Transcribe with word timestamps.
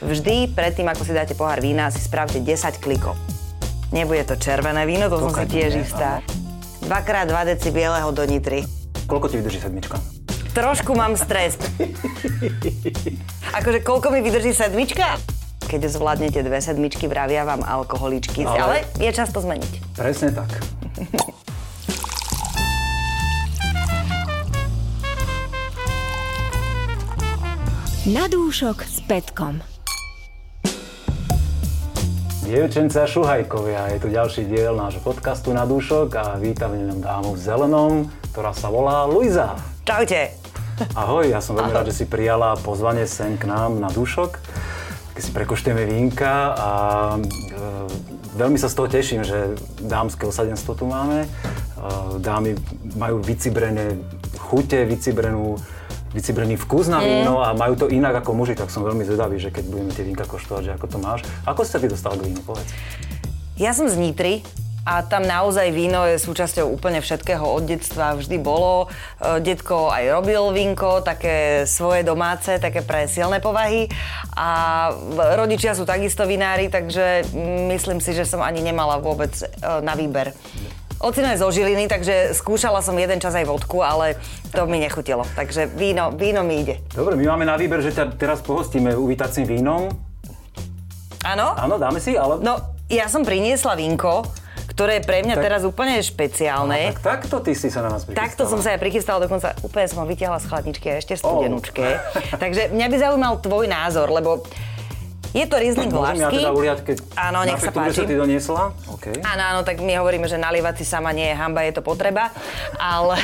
vždy 0.00 0.52
predtým, 0.56 0.88
ako 0.88 1.02
si 1.04 1.12
dáte 1.12 1.36
pohár 1.36 1.60
vína, 1.60 1.92
si 1.92 2.00
spravte 2.00 2.40
10 2.40 2.80
klikov. 2.80 3.16
Nebude 3.92 4.24
to 4.24 4.36
červené 4.38 4.86
víno, 4.88 5.10
to, 5.10 5.18
som 5.18 5.34
si 5.34 5.46
tiež 5.50 5.72
nie, 5.76 5.84
istá. 5.84 6.24
2x2 6.84 7.34
deci 7.46 7.68
bieleho 7.70 8.08
do 8.10 8.24
nitry. 8.24 8.64
Koľko 9.06 9.26
ti 9.28 9.36
vydrží 9.42 9.58
sedmička? 9.60 9.98
Trošku 10.50 10.94
mám 10.98 11.14
stres. 11.14 11.58
akože 13.58 13.82
koľko 13.86 14.10
mi 14.10 14.22
vydrží 14.22 14.54
sedmička? 14.54 15.18
Keď 15.70 15.86
zvládnete 15.86 16.42
dve 16.42 16.58
sedmičky, 16.58 17.06
vravia 17.06 17.46
vám 17.46 17.62
alkoholičky. 17.62 18.42
Ale, 18.42 18.58
ale 18.58 18.76
je 18.98 19.10
čas 19.14 19.30
to 19.30 19.38
zmeniť. 19.38 19.94
Presne 19.94 20.34
tak. 20.34 20.50
Na 28.10 28.26
dúšok 28.26 28.82
s 28.82 28.98
Petkom. 29.06 29.69
Dievčenca 32.50 33.06
Šuhajkovia, 33.06 33.94
je 33.94 34.02
tu 34.02 34.10
ďalší 34.10 34.50
diel 34.50 34.74
nášho 34.74 34.98
podcastu 35.06 35.54
na 35.54 35.62
dúšok 35.62 36.10
a 36.18 36.24
vítam 36.34 36.74
v 36.74 36.82
ňom 36.82 36.98
dámu 36.98 37.38
v 37.38 37.40
zelenom, 37.46 37.92
ktorá 38.34 38.50
sa 38.50 38.66
volá 38.66 39.06
Luisa. 39.06 39.54
Čaute. 39.86 40.34
Ahoj, 40.98 41.30
ja 41.30 41.38
som 41.38 41.54
veľmi 41.54 41.70
rád, 41.70 41.94
že 41.94 42.02
si 42.02 42.10
prijala 42.10 42.58
pozvanie 42.58 43.06
sem 43.06 43.38
k 43.38 43.46
nám 43.46 43.78
na 43.78 43.86
dúšok. 43.94 44.42
Keď 45.14 45.22
si 45.22 45.30
prekoštujeme 45.30 45.86
vínka 45.94 46.58
a 46.58 46.70
e, 47.14 47.18
veľmi 48.34 48.58
sa 48.58 48.66
z 48.66 48.82
toho 48.82 48.90
teším, 48.90 49.22
že 49.22 49.54
dámske 49.86 50.26
osadenstvo 50.26 50.74
tu 50.74 50.90
máme. 50.90 51.22
E, 51.22 51.28
dámy 52.18 52.58
majú 52.98 53.22
vycibrené 53.22 53.94
chute, 54.42 54.82
vycibrenú 54.90 55.54
vycibrený 56.10 56.58
vkus 56.58 56.90
na 56.90 56.98
víno 56.98 57.42
a 57.42 57.54
majú 57.54 57.74
to 57.78 57.86
inak 57.86 58.22
ako 58.22 58.34
muži, 58.34 58.58
tak 58.58 58.70
som 58.70 58.82
veľmi 58.82 59.06
zvedavý, 59.06 59.38
že 59.38 59.54
keď 59.54 59.64
budeme 59.70 59.92
tie 59.94 60.04
vínka 60.06 60.26
koštovať, 60.26 60.62
že 60.66 60.72
ako 60.74 60.86
to 60.90 60.98
máš. 60.98 61.20
Ako 61.46 61.62
sa 61.62 61.78
ty 61.78 61.86
dostal 61.86 62.18
k 62.18 62.26
vínu, 62.26 62.42
povedz? 62.42 62.70
Ja 63.60 63.76
som 63.76 63.86
z 63.86 63.94
Nitry, 64.00 64.42
a 64.80 65.04
tam 65.04 65.28
naozaj 65.28 65.76
víno 65.76 66.08
je 66.08 66.16
súčasťou 66.16 66.64
úplne 66.72 67.04
všetkého 67.04 67.44
od 67.44 67.68
detstva 67.68 68.16
vždy 68.16 68.40
bolo. 68.40 68.88
E, 69.20 69.38
detko 69.44 69.92
aj 69.92 70.08
robil 70.08 70.40
vínko, 70.56 71.04
také 71.04 71.68
svoje 71.68 72.00
domáce, 72.00 72.56
také 72.56 72.80
pre 72.80 73.04
silné 73.04 73.44
povahy. 73.44 73.92
A 74.34 74.88
rodičia 75.36 75.76
sú 75.76 75.84
takisto 75.84 76.24
vinári, 76.24 76.72
takže 76.72 77.28
myslím 77.68 78.00
si, 78.00 78.16
že 78.16 78.24
som 78.24 78.40
ani 78.40 78.64
nemala 78.64 78.96
vôbec 78.96 79.30
e, 79.36 79.46
na 79.84 79.92
výber. 79.92 80.32
Ocino 81.00 81.32
je 81.32 81.40
zo 81.40 81.48
Žiliny, 81.48 81.88
takže 81.88 82.36
skúšala 82.36 82.84
som 82.84 82.92
jeden 82.92 83.16
čas 83.24 83.32
aj 83.32 83.48
vodku, 83.48 83.80
ale 83.80 84.20
to 84.52 84.68
mi 84.68 84.76
nechutilo. 84.84 85.24
Takže 85.32 85.72
víno, 85.72 86.12
víno 86.12 86.44
mi 86.44 86.60
ide. 86.60 86.84
Dobre, 86.92 87.16
my 87.16 87.24
máme 87.24 87.48
na 87.48 87.56
výber, 87.56 87.80
že 87.80 87.96
ťa 87.96 88.20
teraz 88.20 88.44
pohostíme 88.44 88.92
uvítacím 88.92 89.48
vínom. 89.48 89.88
Áno? 91.24 91.56
Áno, 91.56 91.80
dáme 91.80 92.04
si, 92.04 92.20
ale... 92.20 92.44
No, 92.44 92.76
ja 92.92 93.08
som 93.08 93.24
priniesla 93.24 93.80
vínko, 93.80 94.28
ktoré 94.76 95.00
je 95.00 95.08
pre 95.08 95.24
mňa 95.24 95.40
tak, 95.40 95.44
teraz 95.48 95.60
úplne 95.64 95.96
špeciálne. 96.04 96.92
tak 96.92 97.24
takto 97.24 97.40
ty 97.40 97.56
si 97.56 97.72
sa 97.72 97.80
na 97.80 97.96
nás 97.96 98.04
prichystala. 98.04 98.20
Takto 98.28 98.42
som 98.44 98.60
sa 98.60 98.76
aj 98.76 98.80
prichystala, 98.84 99.18
dokonca 99.24 99.56
úplne 99.64 99.86
som 99.88 100.04
ho 100.04 100.06
vytiahla 100.08 100.36
z 100.36 100.46
chladničky 100.52 100.86
a 100.92 100.94
ešte 101.00 101.16
studenučke. 101.16 101.96
Oh. 101.96 102.36
Takže 102.36 102.76
mňa 102.76 102.86
by 102.92 102.96
zaujímal 103.00 103.34
tvoj 103.40 103.64
názor, 103.72 104.12
lebo 104.12 104.44
je 105.30 105.44
to 105.46 105.56
Riesling 105.62 105.90
Môžem 105.94 106.26
ja 106.26 106.30
teda 106.30 106.50
uliať, 106.50 106.78
keď 106.82 106.96
áno, 107.14 107.46
nech 107.46 107.62
sa 107.62 107.70
páči. 107.70 108.02
sa 108.02 108.08
ty 108.08 108.14
doniesla? 108.18 108.74
Okay. 108.98 109.14
Áno, 109.22 109.42
áno, 109.42 109.60
tak 109.62 109.78
my 109.78 109.92
hovoríme, 110.02 110.26
že 110.26 110.36
nalievať 110.38 110.82
si 110.82 110.84
sama 110.88 111.14
nie 111.14 111.30
je 111.30 111.36
hamba, 111.38 111.62
je 111.66 111.74
to 111.78 111.82
potreba, 111.86 112.34
ale... 112.78 113.16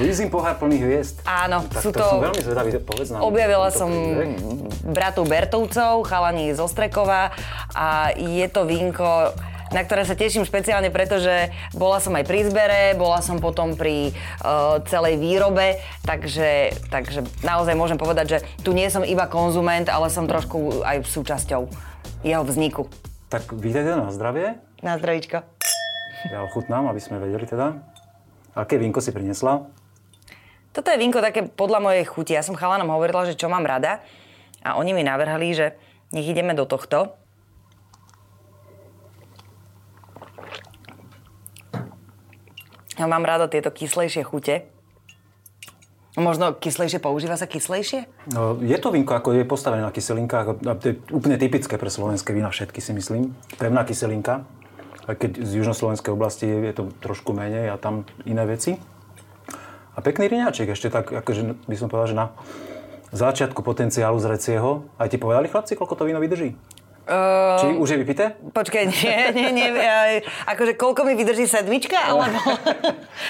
Luizin 0.00 0.32
pohár 0.32 0.56
plný 0.56 0.80
hviezd. 0.80 1.20
Áno, 1.28 1.68
tak 1.68 1.82
sú 1.84 1.90
to... 1.92 2.00
to... 2.00 2.06
som 2.06 2.24
veľmi 2.24 2.40
zvedavý, 2.40 2.68
povedz 2.80 3.08
nám. 3.12 3.20
Objavila 3.24 3.68
som 3.68 3.90
bratu 4.88 5.28
Bertovcov, 5.28 6.04
chalani 6.08 6.56
z 6.56 6.60
Ostrekova 6.64 7.32
a 7.76 8.12
je 8.16 8.46
to 8.48 8.64
vínko 8.64 9.32
na 9.74 9.82
ktoré 9.82 10.06
sa 10.06 10.14
teším 10.14 10.46
špeciálne, 10.46 10.94
pretože 10.94 11.50
bola 11.74 11.98
som 11.98 12.14
aj 12.14 12.24
pri 12.24 12.46
zbere, 12.46 12.94
bola 12.94 13.18
som 13.18 13.42
potom 13.42 13.74
pri 13.74 14.14
uh, 14.14 14.78
celej 14.86 15.18
výrobe, 15.18 15.82
takže, 16.06 16.78
takže 16.94 17.26
naozaj 17.42 17.74
môžem 17.74 17.98
povedať, 17.98 18.26
že 18.30 18.38
tu 18.62 18.70
nie 18.70 18.86
som 18.86 19.02
iba 19.02 19.26
konzument, 19.26 19.90
ale 19.90 20.14
som 20.14 20.30
trošku 20.30 20.86
aj 20.86 21.02
súčasťou 21.02 21.66
jeho 22.22 22.42
vzniku. 22.46 22.86
Tak 23.34 23.50
vítajte 23.50 23.98
na 23.98 24.14
zdravie. 24.14 24.62
Na 24.78 24.94
zdravíčko. 24.94 25.42
Ja 26.30 26.46
ochutnám, 26.46 26.86
aby 26.88 27.02
sme 27.02 27.18
vedeli 27.18 27.44
teda. 27.44 27.82
Aké 28.54 28.78
vínko 28.78 29.02
si 29.02 29.10
priniesla? 29.10 29.66
Toto 30.70 30.88
je 30.90 31.02
vínko 31.02 31.18
také 31.18 31.42
podľa 31.50 31.82
mojej 31.82 32.06
chuti. 32.06 32.38
Ja 32.38 32.46
som 32.46 32.54
chalanom 32.54 32.94
hovorila, 32.94 33.26
že 33.26 33.34
čo 33.34 33.50
mám 33.50 33.66
rada 33.66 33.98
a 34.62 34.78
oni 34.78 34.94
mi 34.94 35.02
navrhali, 35.02 35.50
že 35.50 35.66
nech 36.14 36.30
ideme 36.30 36.54
do 36.54 36.62
tohto. 36.62 37.18
Ja 42.94 43.10
mám 43.10 43.26
rada 43.26 43.50
tieto 43.50 43.74
kyslejšie 43.74 44.22
chute. 44.22 44.70
Možno 46.14 46.54
kyslejšie, 46.54 47.02
používa 47.02 47.34
sa 47.34 47.50
kyslejšie? 47.50 48.06
No, 48.30 48.54
je 48.62 48.78
to 48.78 48.94
vínko, 48.94 49.18
ako 49.18 49.34
je 49.34 49.42
postavené 49.42 49.82
na 49.82 49.90
kyselinkách. 49.90 50.62
To 50.62 50.84
je 50.86 50.94
úplne 51.10 51.34
typické 51.34 51.74
pre 51.74 51.90
slovenské 51.90 52.30
vína, 52.30 52.54
všetky 52.54 52.78
si 52.78 52.94
myslím. 52.94 53.34
Pevná 53.58 53.82
kyselinka. 53.82 54.46
Aj 55.10 55.18
keď 55.18 55.42
z 55.42 55.58
južnoslovenskej 55.58 56.14
oblasti 56.14 56.46
je 56.46 56.70
to 56.70 56.94
trošku 57.02 57.34
menej 57.34 57.74
a 57.74 57.76
tam 57.82 58.06
iné 58.30 58.46
veci. 58.46 58.78
A 59.94 59.98
pekný 59.98 60.30
riňaček 60.30 60.70
ešte 60.70 60.86
tak, 60.86 61.10
akože 61.10 61.66
by 61.66 61.76
som 61.76 61.90
povedal, 61.90 62.14
že 62.14 62.16
na 62.16 62.26
začiatku 63.10 63.62
potenciálu 63.66 64.18
zrecieho. 64.22 64.86
Aj 64.94 65.10
ti 65.10 65.18
povedali 65.18 65.50
chlapci, 65.50 65.74
koľko 65.74 65.98
to 65.98 66.06
víno 66.06 66.22
vydrží? 66.22 66.54
Uh, 67.04 67.60
Či 67.60 67.66
už 67.76 67.88
je 67.92 67.98
vypité? 68.00 68.24
Počkaj, 68.32 68.88
nie, 68.88 69.16
nie, 69.36 69.48
nie. 69.52 69.68
Ja, 69.76 70.24
akože 70.48 70.72
koľko 70.72 71.04
mi 71.04 71.12
vydrží 71.12 71.44
sedmička? 71.44 72.00
Alebo 72.00 72.40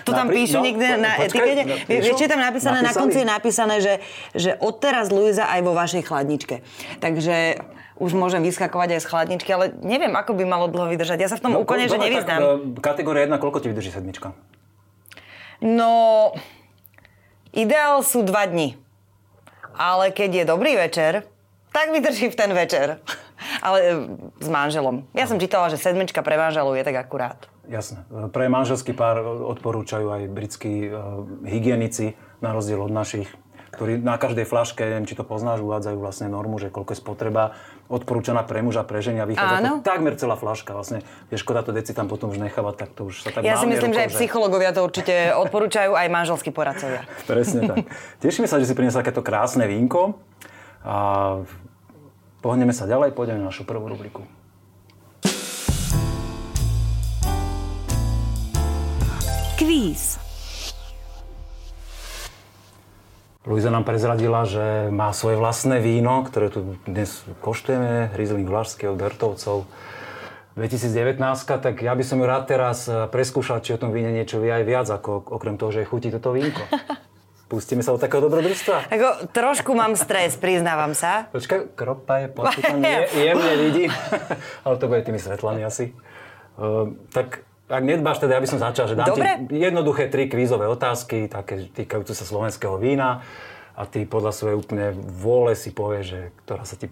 to 0.07 0.15
tam 0.15 0.31
Napri- 0.31 0.47
píšu 0.47 0.63
no, 0.63 0.71
niekde 0.71 0.95
na 0.95 1.19
etikete? 1.19 1.63
No, 1.67 1.75
Vieš, 1.91 2.23
je 2.23 2.31
tam 2.31 2.39
napísané, 2.39 2.87
Napísali? 2.87 2.95
na 2.95 2.95
konci 2.95 3.19
je 3.19 3.27
napísané, 3.27 3.77
že, 3.83 3.95
že 4.31 4.51
odteraz 4.63 5.11
Luisa 5.11 5.51
aj 5.51 5.61
vo 5.67 5.75
vašej 5.75 6.07
chladničke. 6.07 6.63
Takže 7.03 7.59
už 7.99 8.15
môžem 8.15 8.47
vyskakovať 8.47 8.95
aj 8.95 9.01
z 9.03 9.07
chladničky, 9.11 9.51
ale 9.51 9.75
neviem, 9.83 10.15
ako 10.15 10.39
by 10.39 10.47
malo 10.47 10.71
dlho 10.71 10.95
vydržať. 10.95 11.19
Ja 11.19 11.29
sa 11.31 11.39
v 11.39 11.51
tom 11.51 11.59
no, 11.59 11.67
úplne, 11.67 11.91
že 11.91 11.99
nevyznám. 11.99 12.39
Tak, 12.39 12.79
e, 12.79 12.83
kategória 12.83 13.27
1, 13.27 13.43
koľko 13.43 13.59
ti 13.59 13.75
vydrží 13.75 13.91
sedmička? 13.91 14.39
No, 15.59 16.31
ideál 17.51 18.07
sú 18.07 18.23
dva 18.23 18.47
dni. 18.47 18.79
Ale 19.75 20.15
keď 20.15 20.31
je 20.43 20.45
dobrý 20.47 20.79
večer, 20.79 21.27
tak 21.75 21.91
vydrží 21.91 22.31
v 22.31 22.39
ten 22.39 22.55
večer. 22.55 23.03
Ale 23.65 23.79
e, 23.81 23.91
s 24.45 24.49
manželom. 24.53 25.09
Ja 25.17 25.25
som 25.25 25.41
čítala, 25.41 25.73
že 25.73 25.81
sedmička 25.81 26.21
pre 26.21 26.37
manželov 26.37 26.77
je 26.77 26.85
tak 26.85 27.01
akurát. 27.01 27.49
Jasné. 27.65 28.05
Pre 28.29 28.45
manželský 28.53 28.93
pár 28.93 29.25
odporúčajú 29.25 30.13
aj 30.13 30.23
britskí 30.29 30.93
uh, 30.93 31.25
hygienici, 31.49 32.13
na 32.45 32.53
rozdiel 32.53 32.77
od 32.77 32.93
našich, 32.93 33.25
ktorí 33.75 34.05
na 34.05 34.21
každej 34.21 34.47
flaške, 34.47 34.85
neviem, 34.85 35.09
či 35.09 35.17
to 35.17 35.25
poznáš, 35.27 35.65
uvádzajú 35.65 35.97
vlastne 35.97 36.29
normu, 36.29 36.61
že 36.61 36.69
koľko 36.69 36.93
je 36.95 36.99
spotreba 37.01 37.57
odporúčaná 37.91 38.47
pre 38.47 38.61
muža, 38.61 38.87
pre 38.87 39.03
ženia, 39.03 39.27
vychádza 39.27 39.57
Áno. 39.61 39.73
to 39.81 39.89
takmer 39.89 40.15
celá 40.15 40.37
flaška. 40.39 40.77
Vlastne 40.77 41.03
je 41.33 41.37
škoda 41.41 41.67
to 41.67 41.75
deci 41.75 41.97
tam 41.97 42.07
potom 42.07 42.31
už 42.31 42.39
nechávať, 42.39 42.75
tak 42.87 42.89
to 42.95 43.11
už 43.11 43.27
sa 43.27 43.29
tak 43.35 43.43
Ja 43.43 43.59
si 43.59 43.67
myslím, 43.67 43.97
že 43.97 44.07
aj 44.07 44.11
psychológovia 44.15 44.71
to 44.71 44.85
určite 44.85 45.33
odporúčajú, 45.49 45.97
aj 45.97 46.09
manželskí 46.13 46.55
poradcovia. 46.55 47.09
Presne 47.25 47.61
tak. 47.67 47.77
Tešíme 48.23 48.47
sa, 48.47 48.61
že 48.61 48.69
si 48.69 48.77
priniesla 48.77 49.01
takéto 49.03 49.25
krásne 49.25 49.67
vínko. 49.67 50.21
A 50.85 51.41
Pohneme 52.45 52.77
sa 52.77 52.85
ďalej, 52.85 53.17
pôjdeme 53.17 53.41
na 53.41 53.49
našu 53.49 53.65
prvú 53.65 53.89
rubriku. 53.89 54.21
Kvíz. 59.57 60.21
Luisa 63.49 63.73
nám 63.73 63.89
prezradila, 63.89 64.45
že 64.45 64.93
má 64.93 65.09
svoje 65.17 65.41
vlastné 65.41 65.81
víno, 65.81 66.21
ktoré 66.29 66.53
tu 66.53 66.77
dnes 66.85 67.25
koštujeme, 67.41 68.13
Riesling 68.13 68.45
Vlašský 68.45 68.93
od 68.93 69.01
Bertovcov 69.01 69.65
2019, 70.61 71.17
tak 71.49 71.81
ja 71.81 71.97
by 71.97 72.05
som 72.05 72.21
ju 72.21 72.29
rád 72.29 72.45
teraz 72.45 72.85
preskúšal, 73.09 73.65
či 73.65 73.73
o 73.73 73.81
tom 73.81 73.89
víne 73.89 74.13
niečo 74.13 74.37
vie 74.37 74.53
aj 74.53 74.65
viac, 74.69 74.87
ako 74.93 75.33
okrem 75.33 75.57
toho, 75.57 75.73
že 75.73 75.89
chutí 75.89 76.13
toto 76.13 76.37
vínko. 76.37 76.61
Pustíme 77.55 77.87
sa 77.87 77.95
od 77.95 78.03
takého 78.03 78.19
dobrodružstva? 78.19 78.91
Ako, 78.91 79.31
trošku 79.31 79.79
mám 79.79 79.95
stres, 79.95 80.35
priznávam 80.35 80.91
sa. 80.91 81.31
Počkaj, 81.31 81.79
kropa 81.79 82.27
je 82.27 82.29
počítaný, 82.35 82.83
je, 82.83 82.99
jemne 83.31 83.55
vidím. 83.63 83.91
Ale 84.67 84.75
to 84.83 84.91
bude 84.91 85.07
tými 85.07 85.23
svetlami 85.23 85.63
asi. 85.63 85.95
Uh, 86.59 86.99
tak 87.15 87.47
ak 87.71 87.83
nedbáš, 87.87 88.19
teda 88.19 88.37
ja 88.37 88.43
by 88.43 88.49
som 88.51 88.59
začal, 88.59 88.91
že 88.91 88.99
dám 88.99 89.15
Dobre. 89.15 89.47
ti 89.47 89.55
jednoduché 89.55 90.11
tri 90.11 90.27
kvízové 90.27 90.67
otázky, 90.67 91.31
také 91.31 91.71
týkajúce 91.71 92.19
sa 92.19 92.27
slovenského 92.27 92.75
vína 92.75 93.23
a 93.79 93.87
ty 93.87 94.03
podľa 94.03 94.35
svojej 94.35 94.57
úplne 94.59 94.87
vôle 94.99 95.55
si 95.55 95.71
povieš, 95.71 96.05
že 96.11 96.21
ktorá 96.43 96.67
sa 96.67 96.75
ti 96.75 96.91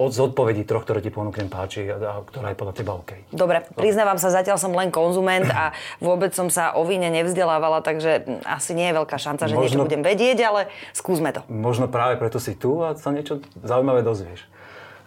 od 0.00 0.16
zodpovedí 0.16 0.64
troch, 0.64 0.88
ktoré 0.88 1.04
ti 1.04 1.12
ponúknem 1.12 1.52
páči 1.52 1.84
a, 1.92 2.24
ktorá 2.24 2.50
je 2.50 2.56
podľa 2.56 2.74
teba 2.74 2.96
OK. 2.96 3.28
Dobre, 3.28 3.68
priznávam 3.76 4.16
sa, 4.16 4.32
zatiaľ 4.32 4.56
som 4.56 4.72
len 4.72 4.88
konzument 4.88 5.44
a 5.52 5.76
vôbec 6.00 6.32
som 6.32 6.48
sa 6.48 6.72
o 6.72 6.88
víne 6.88 7.12
nevzdelávala, 7.12 7.84
takže 7.84 8.40
asi 8.48 8.72
nie 8.72 8.88
je 8.88 8.94
veľká 8.96 9.20
šanca, 9.20 9.44
že 9.44 9.52
možno, 9.52 9.60
niečo 9.60 9.78
budem 9.84 10.00
vedieť, 10.00 10.38
ale 10.40 10.60
skúsme 10.96 11.36
to. 11.36 11.44
Možno 11.52 11.84
práve 11.92 12.16
preto 12.16 12.40
si 12.40 12.56
tu 12.56 12.80
a 12.80 12.96
sa 12.96 13.12
niečo 13.12 13.44
zaujímavé 13.60 14.00
dozvieš. 14.00 14.48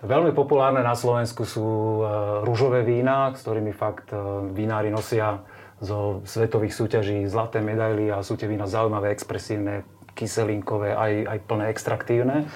Veľmi 0.03 0.35
populárne 0.35 0.83
na 0.83 0.99
Slovensku 0.99 1.47
sú 1.47 1.63
e, 1.63 2.01
rúžové 2.43 2.83
vína, 2.83 3.31
s 3.33 3.41
ktorými 3.47 3.71
fakt 3.71 4.11
e, 4.11 4.19
vinári 4.51 4.91
nosia 4.91 5.41
zo 5.79 6.21
svetových 6.27 6.75
súťaží 6.75 7.23
zlaté 7.25 7.63
medaily 7.63 8.11
a 8.11 8.19
sú 8.19 8.35
tie 8.35 8.51
vína 8.51 8.67
zaujímavé, 8.67 9.15
expresívne, 9.15 9.87
kyselinkové, 10.11 10.91
aj, 10.91 11.13
aj 11.23 11.37
plné 11.47 11.65
extraktívne. 11.71 12.51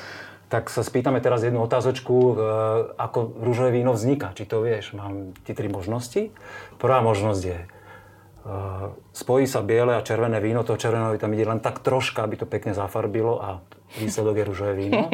Tak 0.48 0.72
sa 0.72 0.80
spýtame 0.80 1.20
teraz 1.20 1.44
jednu 1.44 1.60
otázočku, 1.60 2.16
e, 2.16 2.34
ako 2.96 3.44
rúžové 3.44 3.76
víno 3.76 3.92
vzniká. 3.92 4.32
Či 4.32 4.48
to 4.48 4.64
vieš? 4.64 4.96
Mám 4.96 5.36
ti 5.44 5.52
tri 5.52 5.68
možnosti. 5.68 6.32
Prvá 6.80 7.04
možnosť 7.04 7.42
je, 7.44 7.60
spojí 9.12 9.44
sa 9.44 9.60
biele 9.60 10.00
a 10.00 10.06
červené 10.06 10.40
víno, 10.40 10.64
to 10.64 10.80
červené 10.80 11.20
tam 11.20 11.36
ide 11.36 11.44
len 11.44 11.60
tak 11.60 11.84
troška, 11.84 12.24
aby 12.24 12.40
to 12.40 12.48
pekne 12.48 12.72
zafarbilo 12.72 13.44
a 13.44 13.50
výsledok 14.00 14.40
je 14.40 14.46
rúžové 14.48 14.74
víno. 14.78 15.12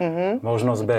Mm-hmm. 0.00 0.40
Možnosť 0.40 0.82
B. 0.88 0.92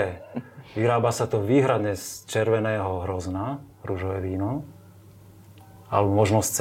Vyrába 0.78 1.10
sa 1.10 1.26
to 1.26 1.42
výhradne 1.42 1.98
z 1.98 2.24
červeného 2.30 3.04
hrozna, 3.04 3.60
rúžové 3.82 4.22
víno. 4.22 4.64
Alebo 5.90 6.14
možnosť 6.14 6.48
C. 6.48 6.60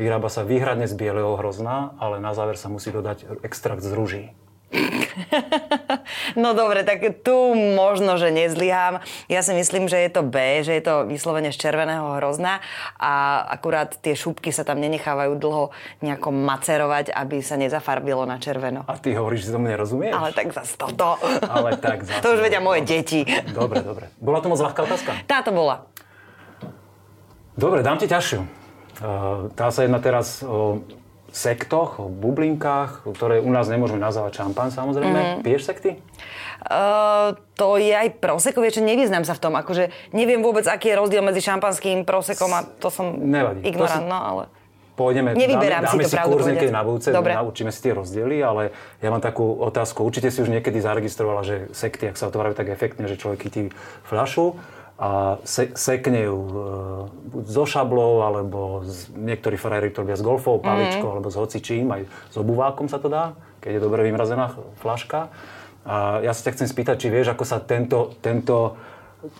Vyrába 0.00 0.32
sa 0.32 0.42
výhradne 0.48 0.88
z 0.88 0.96
bieleho 0.96 1.36
hrozna, 1.36 1.92
ale 2.00 2.18
na 2.18 2.32
záver 2.32 2.56
sa 2.56 2.72
musí 2.72 2.88
dodať 2.88 3.44
extrakt 3.44 3.84
z 3.84 3.92
rúží. 3.92 4.24
No 6.38 6.54
dobre, 6.54 6.86
tak 6.86 7.02
tu 7.26 7.34
možno, 7.54 8.14
že 8.14 8.30
nezlyhám. 8.30 9.02
Ja 9.26 9.40
si 9.42 9.52
myslím, 9.54 9.90
že 9.90 9.98
je 9.98 10.10
to 10.10 10.22
B, 10.22 10.62
že 10.62 10.78
je 10.78 10.82
to 10.82 10.94
vyslovene 11.06 11.50
z 11.50 11.58
červeného 11.58 12.18
hrozna 12.22 12.62
a 12.96 13.42
akurát 13.50 13.90
tie 13.98 14.14
šupky 14.14 14.54
sa 14.54 14.62
tam 14.62 14.78
nenechávajú 14.78 15.34
dlho 15.36 15.74
nejako 16.00 16.30
macerovať, 16.30 17.10
aby 17.10 17.42
sa 17.42 17.58
nezafarbilo 17.58 18.22
na 18.26 18.38
červeno. 18.38 18.86
A 18.86 18.94
ty 18.96 19.14
hovoríš, 19.14 19.50
že 19.50 19.54
tomu 19.58 19.66
nerozumieš? 19.66 20.14
Ale 20.14 20.30
tak 20.30 20.54
zase 20.54 20.78
toto. 20.78 21.18
Ale 21.42 21.76
tak 21.76 22.02
zase. 22.08 22.22
To 22.22 22.38
už 22.38 22.40
vedia 22.46 22.62
moje 22.62 22.86
deti. 22.86 23.26
Dobre, 23.50 23.82
dobre. 23.82 24.14
Bola 24.22 24.38
to 24.38 24.48
moc 24.48 24.62
ľahká 24.62 24.86
otázka? 24.86 25.10
Táto 25.26 25.50
bola. 25.50 25.90
Dobre, 27.58 27.82
dám 27.82 27.98
ti 27.98 28.06
ťažšiu. 28.06 28.40
Tá 29.56 29.66
sa 29.72 29.80
jedná 29.84 29.98
teraz 29.98 30.44
o 30.44 30.84
sektoch, 31.30 32.02
bublinkách, 32.02 33.06
ktoré 33.06 33.38
u 33.38 33.50
nás 33.50 33.70
nemôžeme 33.70 34.02
nazvať 34.02 34.42
šampán 34.42 34.74
samozrejme. 34.74 35.18
Mm-hmm. 35.18 35.42
Piješ 35.46 35.62
sekty? 35.66 35.90
Uh, 36.60 37.38
to 37.56 37.80
je 37.80 37.94
aj 37.94 38.20
proseko, 38.20 38.60
vieš, 38.60 38.84
nevyznám 38.84 39.24
sa 39.24 39.32
v 39.32 39.40
tom. 39.40 39.54
Akože 39.56 39.94
neviem 40.12 40.44
vôbec, 40.44 40.68
aký 40.68 40.92
je 40.92 41.00
rozdiel 41.00 41.22
medzi 41.24 41.40
šampanským 41.40 42.04
prosekom 42.04 42.50
a 42.52 42.60
to 42.66 42.92
som 42.92 43.16
Nevadí. 43.16 43.64
ignorant, 43.64 44.06
no 44.06 44.18
ale... 44.18 44.44
Pôjdeme, 45.00 45.32
Nevyberám 45.32 45.88
dáme, 45.88 45.96
dáme 45.96 46.04
si 46.04 46.12
to 46.12 46.20
si 46.20 46.28
kurz 46.28 46.44
niekedy 46.44 46.72
na 46.76 46.84
budúce, 46.84 47.08
Dobre. 47.08 47.32
naučíme 47.32 47.72
si 47.72 47.80
tie 47.80 47.96
rozdiely, 47.96 48.36
ale 48.44 48.68
ja 49.00 49.08
mám 49.08 49.24
takú 49.24 49.56
otázku. 49.56 50.04
Určite 50.04 50.28
si 50.28 50.44
už 50.44 50.52
niekedy 50.52 50.76
zaregistrovala, 50.76 51.40
že 51.40 51.72
sekty, 51.72 52.12
ak 52.12 52.20
sa 52.20 52.28
otvárajú 52.28 52.52
tak 52.52 52.68
efektne, 52.68 53.08
že 53.08 53.16
človek 53.16 53.48
chytí 53.48 53.72
fľašu 54.04 54.60
a 55.00 55.40
se, 55.48 55.72
sekne 55.80 56.28
ju 56.28 56.36
e, 56.36 56.52
buď 57.32 57.44
zo 57.48 57.64
šablou, 57.64 58.20
alebo 58.20 58.84
z, 58.84 59.08
niektorí 59.16 59.56
frajery 59.56 59.88
to 59.88 60.04
robia 60.04 60.12
s 60.12 60.20
golfovou 60.20 60.60
paličkou, 60.60 61.08
mm. 61.08 61.14
alebo 61.16 61.32
s 61.32 61.40
hocičím, 61.40 61.88
aj 61.88 62.04
s 62.04 62.36
obuvákom 62.36 62.84
sa 62.84 63.00
to 63.00 63.08
dá, 63.08 63.32
keď 63.64 63.80
je 63.80 63.80
dobre 63.80 64.04
vymrazená 64.04 64.52
fľaška. 64.84 65.32
A 65.88 66.20
ja 66.20 66.36
sa 66.36 66.44
ťa 66.44 66.60
chcem 66.60 66.68
spýtať, 66.68 66.96
či 67.00 67.08
vieš, 67.08 67.32
ako 67.32 67.48
sa 67.48 67.64
tento, 67.64 68.12
tento, 68.20 68.76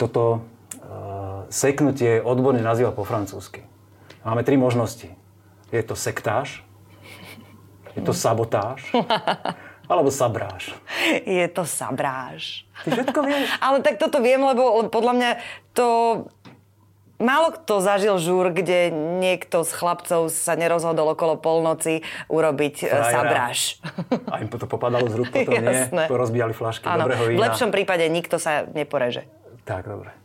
toto 0.00 0.40
uh, 0.80 1.44
seknutie 1.52 2.24
odborne 2.24 2.64
nazýva 2.64 2.96
po 2.96 3.04
francúzsky. 3.04 3.60
Máme 4.24 4.40
tri 4.40 4.56
možnosti. 4.56 5.12
Je 5.68 5.82
to 5.84 5.92
sektáž, 5.92 6.64
je 7.92 8.00
to 8.00 8.16
sabotáž, 8.16 8.88
alebo 9.90 10.08
sabráž. 10.08 10.70
Je 11.26 11.46
to 11.50 11.66
sabráž. 11.66 12.62
Ty 12.86 12.94
všetko 12.94 13.18
vieš? 13.26 13.50
Ale 13.66 13.82
tak 13.82 13.98
toto 13.98 14.22
viem, 14.22 14.38
lebo 14.38 14.86
podľa 14.86 15.12
mňa 15.18 15.30
to... 15.74 15.86
Málo 17.20 17.52
kto 17.52 17.84
zažil 17.84 18.16
žúr, 18.16 18.48
kde 18.48 18.88
niekto 19.20 19.60
z 19.60 19.76
chlapcov 19.76 20.32
sa 20.32 20.56
nerozhodol 20.56 21.12
okolo 21.12 21.36
polnoci 21.36 22.00
urobiť 22.32 22.74
e, 22.80 22.86
Frajera. 22.88 23.12
sabráž. 23.12 23.58
A 24.24 24.40
im 24.40 24.48
to 24.48 24.64
popadalo 24.64 25.04
z 25.04 25.20
rúk, 25.20 25.28
potom 25.28 25.52
nie. 25.60 25.84
Jasné. 25.84 26.08
Rozbíjali 26.08 26.56
flašky 26.56 26.88
Áno, 26.88 27.04
dobrého 27.04 27.28
v 27.28 27.30
vína. 27.36 27.52
lepšom 27.52 27.68
prípade 27.68 28.08
nikto 28.08 28.40
sa 28.40 28.64
neporeže. 28.64 29.28
Tak, 29.68 29.84
dobre. 29.84 30.16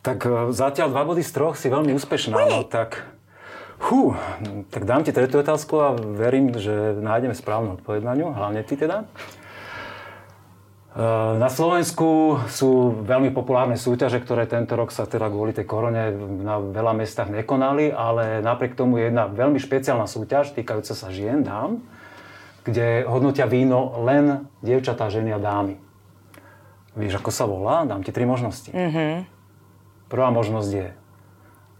Tak 0.00 0.24
e, 0.24 0.56
zatiaľ 0.56 0.88
dva 0.88 1.04
body 1.04 1.20
z 1.20 1.30
troch 1.36 1.52
si 1.52 1.68
veľmi 1.68 1.92
úspešná. 1.92 2.32
Uj. 2.32 2.48
No, 2.48 2.58
tak, 2.64 3.11
hú, 3.88 4.14
tak 4.70 4.86
dám 4.86 5.02
ti 5.02 5.10
tretiu 5.10 5.42
otázku 5.42 5.74
a 5.82 5.88
verím, 5.96 6.54
že 6.54 6.94
nájdeme 7.00 7.34
správnu 7.34 7.80
odpoveď 7.80 8.02
na 8.04 8.14
ňu, 8.14 8.26
hlavne 8.30 8.62
ty 8.62 8.78
teda. 8.78 9.04
E, 10.94 11.06
Na 11.40 11.48
Slovensku 11.48 12.38
sú 12.46 13.02
veľmi 13.02 13.32
populárne 13.34 13.74
súťaže, 13.80 14.20
ktoré 14.20 14.46
tento 14.46 14.76
rok 14.76 14.92
sa 14.94 15.08
teda 15.08 15.26
kvôli 15.32 15.56
tej 15.56 15.66
korone 15.66 16.14
na 16.42 16.60
veľa 16.60 16.92
miestach 16.94 17.32
nekonali, 17.32 17.90
ale 17.90 18.44
napriek 18.44 18.76
tomu 18.76 19.00
je 19.00 19.10
jedna 19.10 19.26
veľmi 19.26 19.58
špeciálna 19.58 20.06
súťaž 20.06 20.52
týkajúca 20.52 20.94
sa 20.94 21.08
žien, 21.10 21.42
dám, 21.42 21.82
kde 22.62 23.08
hodnotia 23.08 23.50
víno 23.50 23.98
len 24.06 24.46
dievčatá, 24.62 25.10
ženy 25.10 25.34
a 25.34 25.40
dámy. 25.42 25.80
Vieš, 26.92 27.24
ako 27.24 27.30
sa 27.32 27.48
volá? 27.48 27.88
Dám 27.88 28.04
ti 28.04 28.12
tri 28.12 28.28
možnosti. 28.28 28.68
Mm-hmm. 28.68 29.12
Prvá 30.12 30.28
možnosť 30.28 30.70
je, 30.70 30.88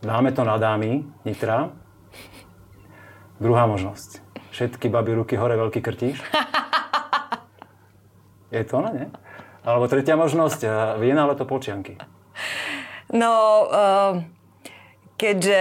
dáme 0.00 0.32
to 0.32 0.40
na 0.40 0.56
dámy, 0.56 1.04
Nitra. 1.28 1.81
Druhá 3.42 3.66
možnosť, 3.66 4.22
všetky 4.54 4.86
baby 4.86 5.18
ruky 5.18 5.34
hore, 5.34 5.58
veľký 5.58 5.82
krtíš. 5.82 6.22
Je 8.54 8.62
to 8.68 8.78
ona, 8.78 8.92
nie? 8.92 9.08
Alebo 9.62 9.86
tretia 9.86 10.14
možnosť, 10.14 10.60
eh, 10.62 10.70
vína, 11.00 11.26
ale 11.26 11.34
to 11.34 11.48
počianky. 11.48 11.98
No, 13.12 13.68
uh, 13.68 14.24
keďže 15.22 15.60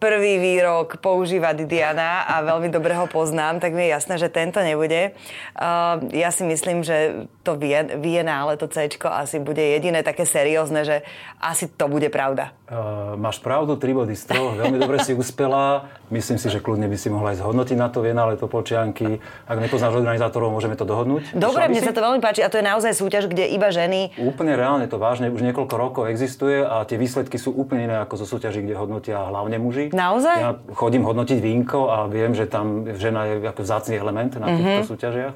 prvý 0.00 0.40
výrok 0.40 0.96
používa 1.04 1.52
Didiana 1.52 2.24
a 2.24 2.40
veľmi 2.40 2.72
dobre 2.72 2.96
ho 2.96 3.04
poznám, 3.04 3.60
tak 3.60 3.76
mi 3.76 3.84
je 3.84 3.92
jasné, 3.92 4.16
že 4.16 4.32
tento 4.32 4.64
nebude. 4.64 5.12
Uh, 5.52 6.00
ja 6.16 6.32
si 6.32 6.48
myslím, 6.48 6.80
že 6.80 7.28
to 7.44 7.60
Vien- 7.60 8.00
Viena, 8.00 8.40
ale 8.40 8.56
to 8.56 8.72
C 8.72 8.88
asi 8.96 9.36
bude 9.36 9.60
jediné 9.60 10.00
také 10.00 10.24
seriózne, 10.24 10.88
že 10.88 11.04
asi 11.44 11.68
to 11.68 11.92
bude 11.92 12.08
pravda. 12.08 12.56
Uh, 12.72 13.12
máš 13.20 13.36
pravdu, 13.44 13.76
tri 13.76 13.92
body 13.92 14.16
z 14.16 14.32
troch, 14.32 14.56
veľmi 14.56 14.80
dobre 14.80 14.96
si 15.04 15.12
uspela. 15.12 15.92
Myslím 16.08 16.40
si, 16.40 16.48
že 16.48 16.64
kľudne 16.64 16.88
by 16.88 16.96
si 16.96 17.12
mohla 17.12 17.36
aj 17.36 17.44
zhodnotiť 17.44 17.76
na 17.76 17.88
to 17.92 18.00
ale 18.00 18.40
to 18.40 18.48
počianky. 18.48 19.20
Ak 19.44 19.56
nepoznáš 19.60 19.96
organizátorov, 19.96 20.52
môžeme 20.52 20.76
to 20.76 20.88
dohodnúť. 20.88 21.36
Dobre, 21.36 21.68
mne 21.68 21.80
si? 21.80 21.88
sa 21.88 21.92
to 21.92 22.00
veľmi 22.00 22.20
páči 22.24 22.40
a 22.40 22.48
to 22.48 22.60
je 22.60 22.64
naozaj 22.64 22.92
súťaž, 22.96 23.28
kde 23.28 23.48
iba 23.48 23.68
ženy 23.68 24.14
Úplne 24.16 24.54
reálne 24.54 24.86
to 24.88 24.96
vážne, 24.96 25.32
už 25.32 25.42
niekoľko 25.42 25.74
rokov 25.74 26.02
existuje 26.08 26.62
a 26.62 26.86
tie 26.86 26.96
výsledky 26.96 27.36
sú 27.36 27.50
úplne 27.52 27.90
iné 27.90 27.96
ako 28.00 28.22
zo 28.22 28.26
súťaží, 28.28 28.62
kde 28.62 28.78
hodnotia 29.02 29.18
hlavne 29.18 29.58
muži. 29.58 29.84
Naozaj? 29.90 30.36
Ja 30.38 30.50
chodím 30.78 31.02
hodnotiť 31.02 31.38
vínko 31.42 31.90
a 31.90 32.06
viem, 32.06 32.38
že 32.38 32.46
tam 32.46 32.86
žena 32.94 33.26
je 33.26 33.42
ako 33.42 33.60
vzácný 33.66 33.98
element 33.98 34.30
na 34.38 34.46
týchto 34.54 34.94
súťažiach. 34.94 35.34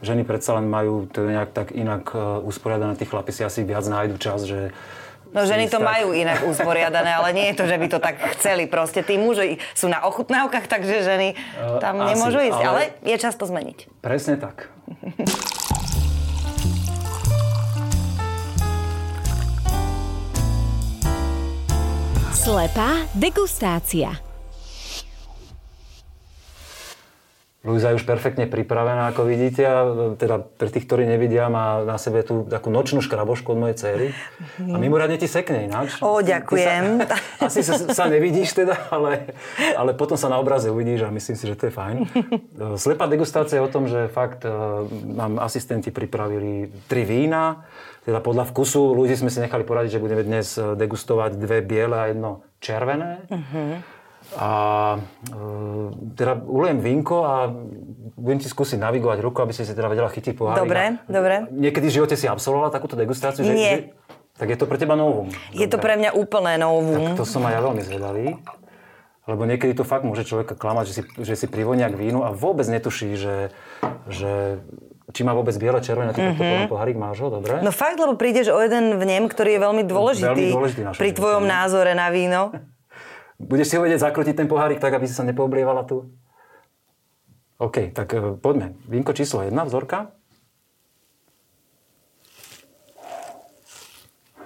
Ženy 0.00 0.22
predsa 0.24 0.56
len 0.56 0.70
majú 0.70 1.10
to 1.10 1.26
nejak 1.28 1.52
tak 1.52 1.76
inak 1.76 2.08
uh, 2.16 2.40
usporiadané, 2.40 2.96
tí 2.96 3.04
chlapi 3.04 3.34
si 3.36 3.44
asi 3.44 3.66
viac 3.66 3.84
nájdu 3.84 4.16
čas, 4.16 4.46
že 4.46 4.70
No 5.30 5.46
ženy 5.46 5.70
to 5.70 5.78
majú 5.78 6.10
inak 6.10 6.42
usporiadané, 6.42 7.14
ale 7.14 7.30
nie 7.30 7.54
je 7.54 7.62
to, 7.62 7.64
že 7.70 7.78
by 7.78 7.86
to 7.86 8.02
tak 8.02 8.18
chceli. 8.34 8.66
Proste 8.66 9.06
tí 9.06 9.14
muži 9.14 9.62
sú 9.78 9.86
na 9.86 10.02
ochutnávkach, 10.02 10.66
takže 10.66 11.06
ženy 11.06 11.38
tam 11.78 12.02
asi, 12.02 12.18
nemôžu 12.18 12.50
ísť. 12.50 12.60
Ale... 12.66 12.66
ale- 12.66 12.86
je 13.06 13.14
čas 13.14 13.38
to 13.38 13.46
zmeniť. 13.46 14.02
Presne 14.02 14.34
tak. 14.34 14.74
Slepá 22.40 23.04
degustácia. 23.12 24.16
Luisa 27.60 27.92
je 27.92 28.00
už 28.00 28.08
perfektne 28.08 28.48
pripravená, 28.48 29.12
ako 29.12 29.28
vidíte. 29.28 29.60
A 29.68 29.76
teda 30.16 30.40
pre 30.40 30.72
tých, 30.72 30.88
ktorí 30.88 31.04
nevidia, 31.04 31.52
má 31.52 31.84
na 31.84 32.00
sebe 32.00 32.24
tú 32.24 32.48
takú 32.48 32.72
nočnú 32.72 33.04
škrabošku 33.04 33.52
od 33.52 33.58
mojej 33.60 33.76
cery. 33.76 34.06
A 34.56 34.80
mimoriadne 34.80 35.20
ti 35.20 35.28
sekne 35.28 35.68
ináč. 35.68 36.00
Ó, 36.00 36.24
Ty- 36.24 36.24
ty 36.24 36.28
ďakujem. 36.40 36.84
Sa, 37.04 37.16
asi 37.44 37.60
sa, 37.60 37.74
sa 37.92 38.04
nevidíš 38.08 38.56
teda, 38.56 38.88
ale, 38.88 39.36
ale 39.76 39.92
potom 39.92 40.16
sa 40.16 40.32
na 40.32 40.40
obraze 40.40 40.72
uvidíš 40.72 41.04
a 41.04 41.12
myslím 41.12 41.36
si, 41.36 41.44
že 41.44 41.60
to 41.60 41.68
je 41.68 41.76
fajn. 41.76 41.96
Slepá 42.80 43.04
degustácia 43.04 43.60
je 43.60 43.68
o 43.68 43.68
tom, 43.68 43.84
že 43.84 44.08
fakt 44.08 44.48
eh, 44.48 44.52
nám 45.12 45.36
asistenti 45.44 45.92
pripravili 45.92 46.72
tri 46.88 47.04
vína. 47.04 47.68
Teda 48.00 48.18
podľa 48.24 48.48
vkusu 48.48 48.96
ľudí 48.96 49.12
sme 49.12 49.28
si 49.28 49.44
nechali 49.44 49.60
poradiť, 49.62 50.00
že 50.00 50.02
budeme 50.02 50.24
dnes 50.24 50.56
eh, 50.56 50.72
degustovať 50.74 51.36
dve 51.36 51.60
biele 51.60 51.96
a 51.96 52.04
jedno 52.08 52.44
červené. 52.60 53.24
A 54.38 54.50
e, 55.26 55.34
teda 56.14 56.38
ulejem 56.46 56.78
vínko 56.78 57.26
a 57.26 57.50
budem 58.14 58.38
ti 58.38 58.46
skúsiť 58.46 58.78
navigovať 58.78 59.18
ruku, 59.26 59.42
aby 59.42 59.50
si 59.50 59.66
si 59.66 59.74
teda 59.74 59.90
vedela 59.90 60.06
chytiť 60.06 60.38
pohárik. 60.38 60.60
Dobre, 60.62 60.82
A- 60.86 61.10
dobre. 61.10 61.34
Niekedy 61.50 61.90
v 61.90 61.94
živote 61.98 62.14
si 62.14 62.30
absolvovala 62.30 62.70
takúto 62.70 62.94
degustáciu? 62.94 63.42
Že, 63.42 63.54
Nie. 63.56 63.74
Že, 63.74 63.82
tak 64.38 64.46
je 64.54 64.58
to 64.60 64.70
pre 64.70 64.78
teba 64.78 64.94
novum. 64.94 65.28
Je 65.50 65.66
to 65.66 65.82
pre 65.82 65.98
mňa 65.98 66.14
úplné 66.14 66.56
novum. 66.62 67.18
To 67.18 67.26
som 67.26 67.42
aj 67.44 67.58
ja 67.58 67.60
veľmi 67.60 67.82
zvedavý. 67.82 68.26
Lebo 69.28 69.42
niekedy 69.44 69.76
to 69.76 69.84
fakt 69.84 70.02
môže 70.02 70.24
človeka 70.24 70.56
klamať, 70.56 70.84
že 70.90 70.94
si, 70.94 71.02
že 71.22 71.34
si 71.36 71.46
privonia 71.46 71.92
k 71.92 71.98
vínu 71.98 72.24
a 72.24 72.32
vôbec 72.32 72.64
netuší, 72.66 73.20
že, 73.20 73.52
že 74.08 74.62
či 75.10 75.22
má 75.26 75.34
vôbec 75.34 75.54
biele, 75.58 75.78
červené, 75.82 76.14
ty 76.14 76.22
takto 76.22 76.42
mm-hmm. 76.42 76.70
pohárik 76.70 76.96
máš 76.98 77.22
ho, 77.22 77.28
dobre? 77.30 77.58
No 77.62 77.74
fakt, 77.74 77.98
lebo 77.98 78.14
prídeš 78.14 78.50
o 78.50 78.58
jeden 78.62 78.96
vnem, 78.96 79.26
ktorý 79.26 79.58
je 79.58 79.60
veľmi 79.60 79.82
dôležitý, 79.86 80.26
Veľmi 80.26 80.54
dôležitý 80.54 80.80
pri 80.96 81.10
tvojom 81.14 81.44
no. 81.44 81.50
názore 81.50 81.92
na 81.94 82.08
víno. 82.08 82.54
Budeš 83.40 83.72
si 83.72 83.74
ho 83.78 83.82
vedieť 83.82 84.04
zakrútiť 84.04 84.36
ten 84.36 84.48
pohárik 84.48 84.78
tak, 84.78 84.92
aby 84.92 85.08
si 85.08 85.16
sa 85.16 85.24
nepooblievala 85.24 85.88
tu? 85.88 86.12
OK, 87.60 87.92
tak 87.92 88.12
e, 88.12 88.36
poďme. 88.36 88.76
Vínko 88.88 89.12
číslo 89.12 89.44
1, 89.44 89.52
vzorka. 89.68 90.12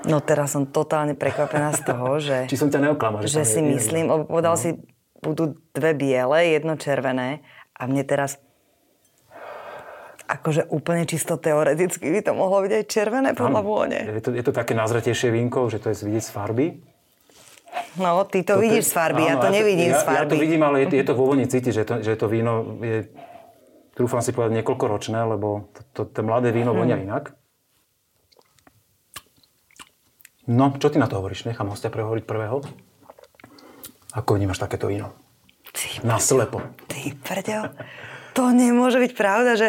No 0.04 0.20
teraz 0.20 0.52
som 0.52 0.68
totálne 0.68 1.16
prekvapená 1.16 1.72
z 1.74 1.80
toho, 1.82 2.06
že, 2.26 2.46
Či 2.46 2.60
som 2.60 2.68
ťa 2.70 2.90
neoklamal? 2.90 3.24
že 3.24 3.42
tam 3.42 3.48
si 3.48 3.60
je- 3.62 3.70
myslím, 3.74 4.06
lebo 4.10 4.22
povedal 4.30 4.54
si, 4.54 4.78
budú 5.24 5.56
dve 5.72 5.96
biele, 5.96 6.52
jedno 6.52 6.76
červené 6.76 7.40
a 7.72 7.88
mne 7.88 8.04
teraz 8.04 8.36
akože 10.26 10.68
úplne 10.68 11.04
čisto 11.04 11.36
teoreticky 11.36 12.08
by 12.10 12.20
to 12.20 12.32
mohlo 12.32 12.60
byť 12.60 12.72
aj 12.72 12.84
červené 12.86 13.30
podľa 13.32 13.60
vône. 13.60 13.98
Je 14.10 14.20
to, 14.20 14.30
je 14.30 14.40
to 14.40 14.50
také 14.50 14.72
nazretejšie 14.72 15.28
vínko, 15.30 15.68
že 15.68 15.78
to 15.78 15.88
je 15.88 16.00
vidieť 16.02 16.22
z 16.22 16.30
farby. 16.30 16.66
No, 17.96 18.22
ty 18.24 18.40
to 18.40 18.54
je- 18.54 18.62
vidíš 18.62 18.84
z 18.86 18.92
farby, 18.94 19.22
ja 19.24 19.34
áno, 19.34 19.42
to 19.42 19.48
nevidím 19.50 19.90
ja, 19.90 19.98
z 19.98 20.04
farby. 20.04 20.20
Ja 20.20 20.26
to 20.26 20.36
vidím, 20.36 20.62
ale 20.62 20.76
je, 20.80 20.86
to- 20.86 20.96
je 20.96 21.04
to 21.04 21.14
vo 21.14 21.24
voni 21.26 21.44
cítiť, 21.44 21.72
že 21.72 21.82
to, 21.82 21.94
že 22.00 22.12
to 22.14 22.26
víno 22.26 22.52
je, 22.80 23.10
trúfam 23.92 24.18
si 24.18 24.30
povedať, 24.30 24.56
niekoľkoročné, 24.56 25.20
lebo 25.20 25.68
to, 25.70 25.80
to, 25.92 26.00
to 26.06 26.20
mladé 26.20 26.50
víno 26.50 26.70
Mhm. 26.70 26.78
vonia 26.78 26.96
inak. 26.96 27.34
No, 30.46 30.72
čo 30.72 30.86
ty 30.86 30.96
na 30.96 31.06
to 31.06 31.16
hovoríš? 31.16 31.44
Nechám 31.44 31.66
hostia 31.66 31.88
prehovoriť 31.88 32.22
prvého. 32.22 32.60
Ako 34.12 34.36
vnímaš 34.36 34.60
takéto 34.60 34.86
víno? 34.86 35.10
Ty, 35.66 36.06
Naslepo. 36.06 36.62
ty 36.86 37.10
prdel, 37.16 37.74
to 38.30 38.46
nemôže 38.48 39.00
byť 39.00 39.12
pravda, 39.12 39.58
že 39.58 39.68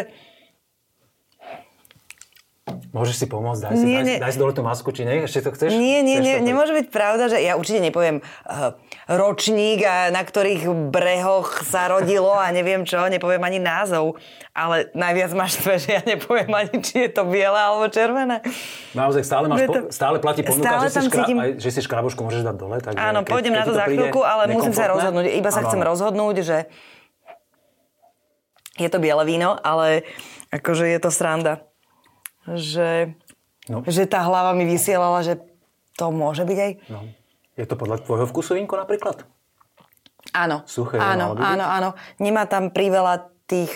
Môžeš 2.96 3.16
si 3.18 3.26
pomôcť? 3.26 3.60
Daj 3.60 3.74
si, 3.74 3.84
Nie, 3.84 3.94
daj, 3.94 4.04
nie. 4.06 4.16
daj 4.16 4.30
si 4.30 4.38
dole 4.38 4.50
tú 4.50 4.64
masku, 4.64 4.88
či 4.88 5.04
nie? 5.04 5.20
Ešte 5.20 5.44
to 5.44 5.50
chceš? 5.52 5.68
Nie, 5.70 6.00
nie, 6.00 6.16
Chceš 6.16 6.24
nie, 6.24 6.34
to? 6.34 6.44
nemôže 6.44 6.72
byť 6.72 6.86
pravda, 6.88 7.28
že 7.28 7.38
ja 7.38 7.52
určite 7.52 7.78
nepoviem 7.78 8.24
uh, 8.42 8.72
ročník, 9.06 9.84
a 9.84 10.08
na 10.08 10.24
ktorých 10.24 10.64
brehoch 10.88 11.60
sa 11.62 11.86
rodilo 11.86 12.32
a 12.32 12.48
neviem 12.48 12.82
čo, 12.82 13.04
nepoviem 13.04 13.42
ani 13.42 13.60
názov, 13.60 14.16
ale 14.50 14.88
najviac 14.92 15.36
máš 15.36 15.60
tve, 15.60 15.76
že 15.76 15.92
ja 15.92 16.02
nepoviem 16.02 16.48
ani, 16.48 16.80
či 16.80 17.04
je 17.04 17.10
to 17.12 17.22
biele 17.22 17.52
alebo 17.54 17.84
červené. 17.86 18.40
Naozaj 18.92 19.20
stále, 19.20 19.44
máš, 19.46 19.60
to- 19.62 19.68
po, 19.68 19.78
stále 19.90 20.16
platí 20.16 20.40
ponuka, 20.40 20.64
Stále 20.64 20.80
že, 20.82 20.90
si 20.90 21.00
škra, 21.04 21.16
cítim- 21.20 21.36
aj, 21.38 21.50
že 21.58 21.68
si 21.68 21.80
škrabošku 21.82 22.20
môžeš 22.22 22.42
dať 22.42 22.56
dole. 22.56 22.80
Takže 22.80 22.96
Áno, 22.96 23.20
keď- 23.20 23.28
pôjdem 23.28 23.52
keď 23.52 23.58
na 23.58 23.62
ti 23.62 23.68
to 23.68 23.74
za 23.74 23.84
chvíľku, 23.84 24.20
ale 24.22 24.42
musím 24.48 24.72
sa 24.72 24.88
rozhodnúť. 24.88 25.24
Iba 25.28 25.50
sa 25.50 25.60
Áno, 25.60 25.68
chcem 25.68 25.80
rozhodnúť, 25.84 26.36
že 26.40 26.56
je 28.74 28.88
to 28.88 28.96
biele 28.96 29.20
víno, 29.22 29.52
ale 29.58 30.08
akože 30.48 30.86
je 30.86 30.98
to 30.98 31.10
sranda. 31.10 31.60
Že, 32.48 33.18
No. 33.66 33.82
že 33.82 34.06
tá 34.06 34.22
hlava 34.22 34.54
mi 34.54 34.62
vysielala, 34.62 35.26
že 35.26 35.42
to 35.98 36.14
môže 36.14 36.46
byť 36.46 36.58
aj... 36.60 36.72
No. 36.86 37.02
Je 37.58 37.64
to 37.64 37.74
podľa 37.74 37.98
tvojho 37.98 38.30
vkusu 38.30 38.54
vínko 38.54 38.76
napríklad? 38.76 39.26
Áno. 40.30 40.62
Suché 40.68 40.98
áno, 40.98 41.34
áno, 41.34 41.64
áno. 41.64 41.88
Nemá 42.16 42.44
tam 42.44 42.70
priveľa 42.70 43.26
tých 43.44 43.72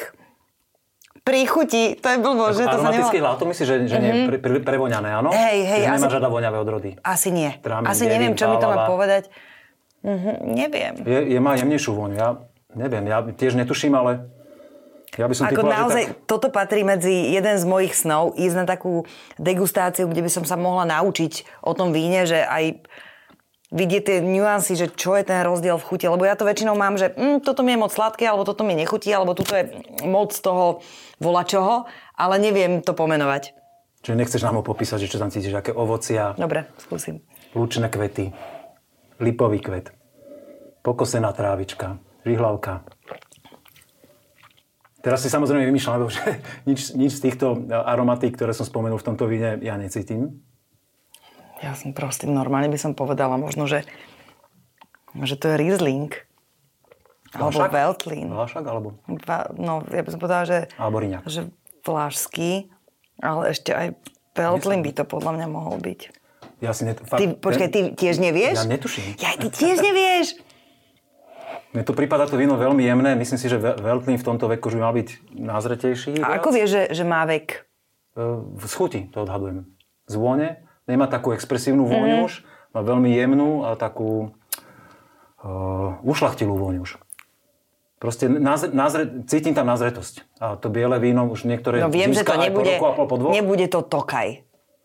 príchutí. 1.22 1.96
To 1.96 2.06
je 2.06 2.18
blbo, 2.18 2.50
že 2.50 2.66
to 2.66 2.76
sa 2.78 2.90
nemá... 2.90 3.08
hľad, 3.08 3.36
to 3.38 3.46
myslíš, 3.46 3.66
že, 3.66 3.76
že 3.86 3.96
nie 3.98 4.10
je 4.10 4.20
pre, 4.26 4.36
pre, 4.38 4.58
prevoňané, 4.60 5.10
áno? 5.10 5.30
Hej, 5.30 5.58
hej, 5.64 5.80
Že 5.80 5.86
nemá 5.86 5.96
asi- 5.98 6.12
žiadne 6.12 6.30
voňavé 6.30 6.56
odrody. 6.58 6.90
Asi 7.00 7.28
nie. 7.30 7.50
Trámy, 7.58 7.84
Asi 7.86 8.04
bielý, 8.04 8.12
neviem, 8.14 8.34
čo 8.34 8.46
mi 8.46 8.56
to 8.56 8.66
má 8.66 8.86
povedať. 8.86 9.26
Mhm, 10.00 10.32
neviem. 10.54 10.94
Je, 11.02 11.18
je, 11.34 11.38
má 11.38 11.54
jemnejšiu 11.54 11.92
vôňu. 11.92 12.16
Ja 12.16 12.28
neviem, 12.72 13.04
ja 13.04 13.20
tiež 13.20 13.52
netuším, 13.54 13.92
ale 13.92 14.30
ja 15.18 15.26
by 15.26 15.34
som 15.34 15.44
Ako 15.50 15.66
typoval, 15.66 15.74
naozaj, 15.74 16.04
tak... 16.06 16.14
toto 16.30 16.48
patrí 16.54 16.86
medzi 16.86 17.34
jeden 17.34 17.56
z 17.58 17.64
mojich 17.66 17.98
snov, 17.98 18.38
ísť 18.38 18.56
na 18.62 18.66
takú 18.66 19.02
degustáciu, 19.42 20.06
kde 20.06 20.22
by 20.22 20.30
som 20.30 20.44
sa 20.46 20.54
mohla 20.54 20.86
naučiť 20.86 21.64
o 21.66 21.74
tom 21.74 21.90
víne, 21.90 22.28
že 22.30 22.46
aj 22.46 22.86
vidieť 23.70 24.02
tie 24.02 24.18
nuancy, 24.22 24.74
že 24.74 24.90
čo 24.90 25.14
je 25.14 25.22
ten 25.22 25.42
rozdiel 25.46 25.78
v 25.78 25.86
chuti. 25.86 26.06
Lebo 26.10 26.26
ja 26.26 26.34
to 26.34 26.46
väčšinou 26.46 26.74
mám, 26.74 26.98
že 26.98 27.14
mm, 27.14 27.46
toto 27.46 27.62
mi 27.62 27.74
je 27.74 27.82
moc 27.82 27.94
sladké, 27.94 28.26
alebo 28.26 28.42
toto 28.42 28.66
mi 28.66 28.74
nechutí, 28.74 29.10
alebo 29.14 29.34
toto 29.34 29.54
je 29.54 29.70
moc 30.06 30.34
toho 30.34 30.82
volačoho, 31.22 31.86
ale 32.18 32.34
neviem 32.42 32.82
to 32.82 32.94
pomenovať. 32.94 33.54
Čiže 34.00 34.16
nechceš 34.18 34.42
nám 34.42 34.58
ho 34.60 34.64
popísať, 34.64 35.06
že 35.06 35.10
čo 35.12 35.20
tam 35.20 35.30
cítiš, 35.30 35.54
aké 35.54 35.70
ovocia, 35.76 36.32
Dobre, 36.34 36.66
skúsim. 36.80 37.20
lučné 37.52 37.92
kvety, 37.92 38.32
lipový 39.20 39.60
kvet, 39.60 39.92
pokosená 40.80 41.30
trávička, 41.36 42.00
žihlavka. 42.24 42.88
Teraz 45.00 45.25
si 45.25 45.33
samozrejme 45.33 45.64
vymýšľam, 45.64 45.97
lebo 46.04 46.12
že 46.12 46.23
nič, 46.69 46.92
nič 46.92 47.12
z 47.16 47.30
týchto 47.30 47.57
aromatík, 47.73 48.37
ktoré 48.37 48.52
som 48.52 48.69
spomenul 48.69 49.00
v 49.00 49.07
tomto 49.07 49.25
víne, 49.25 49.57
ja 49.64 49.80
necítim. 49.80 50.45
Ja 51.61 51.76
som 51.76 51.92
proste, 51.92 52.25
normálne 52.25 52.73
by 52.73 52.78
som 52.80 52.92
povedala 52.97 53.37
možno, 53.37 53.69
že, 53.69 53.85
že 55.12 55.37
to 55.37 55.52
je 55.52 55.57
Riesling. 55.61 56.12
Alebo 57.30 57.62
Vlášak? 57.62 57.71
Veltlín. 57.71 58.26
Vlášak 58.33 58.64
alebo? 58.66 58.88
Va, 59.23 59.47
no, 59.54 59.87
ja 59.87 60.02
by 60.02 60.11
som 60.11 60.19
povedala, 60.19 60.45
že... 60.49 60.59
Alebo 60.80 60.99
Riňak. 60.99 61.23
Že 61.28 61.40
Vlášský, 61.87 62.73
ale 63.23 63.54
ešte 63.54 63.71
aj 63.71 63.87
Veltlín 64.35 64.83
by 64.83 64.92
to 64.97 65.04
podľa 65.07 65.38
mňa 65.38 65.47
mohol 65.47 65.78
byť. 65.78 66.00
Ja 66.61 66.75
si 66.75 66.85
net... 66.85 67.00
Ty, 67.00 67.38
počkaj, 67.38 67.69
ty 67.73 67.80
tiež 67.95 68.19
nevieš? 68.21 68.57
Ja 68.61 68.66
netuším. 68.66 69.04
Ja, 69.16 69.30
ty 69.38 69.49
tiež 69.49 69.80
nevieš? 69.80 70.37
Mne 71.70 71.82
to 71.82 71.92
prípada 71.92 72.24
to 72.24 72.34
víno 72.34 72.54
veľmi 72.54 72.80
jemné. 72.80 73.14
Myslím 73.14 73.38
si, 73.38 73.46
že 73.46 73.56
Ve- 73.56 73.76
Veltlín 73.76 74.16
v 74.16 74.26
tomto 74.26 74.46
veku 74.46 74.66
už 74.66 74.74
by 74.74 74.82
mal 74.82 74.92
byť 74.92 75.08
názretejší. 75.32 76.18
A 76.18 76.26
viac. 76.28 76.36
ako 76.36 76.48
vieš, 76.50 76.68
že, 76.68 76.82
že 76.92 77.04
má 77.04 77.22
vek? 77.22 77.62
E, 78.12 78.22
V 78.52 78.64
schuti 78.64 79.06
to 79.06 79.22
odhadujem. 79.22 79.70
Z 80.04 80.14
vône. 80.14 80.58
Nemá 80.84 81.06
takú 81.06 81.30
expresívnu 81.30 81.84
vôňu 81.84 82.16
Mhm. 82.16 82.26
už. 82.26 82.32
Má 82.70 82.80
veľmi 82.80 83.10
jemnú 83.12 83.62
a 83.64 83.74
takú 83.74 84.30
uh, 85.40 85.98
ušlachtilú 86.02 86.52
vôňu 86.52 86.82
už. 86.82 86.98
Proste 87.96 88.26
názre, 88.26 88.70
názre, 88.70 89.02
cítim 89.24 89.52
tam 89.52 89.66
názretosť. 89.66 90.24
A 90.36 90.54
to 90.54 90.68
biele 90.68 90.96
víno 90.96 91.26
už 91.26 91.44
niektoré 91.44 91.78
No 91.78 91.88
viem, 91.88 92.10
že 92.10 92.22
to 92.22 92.32
nebude, 92.32 92.78
po 92.78 92.80
roku 92.80 92.86
a 92.86 92.92
pol, 92.94 93.06
po 93.06 93.16
dvoch. 93.16 93.32
nebude 93.32 93.66
to 93.66 93.82
tokaj. 93.82 94.40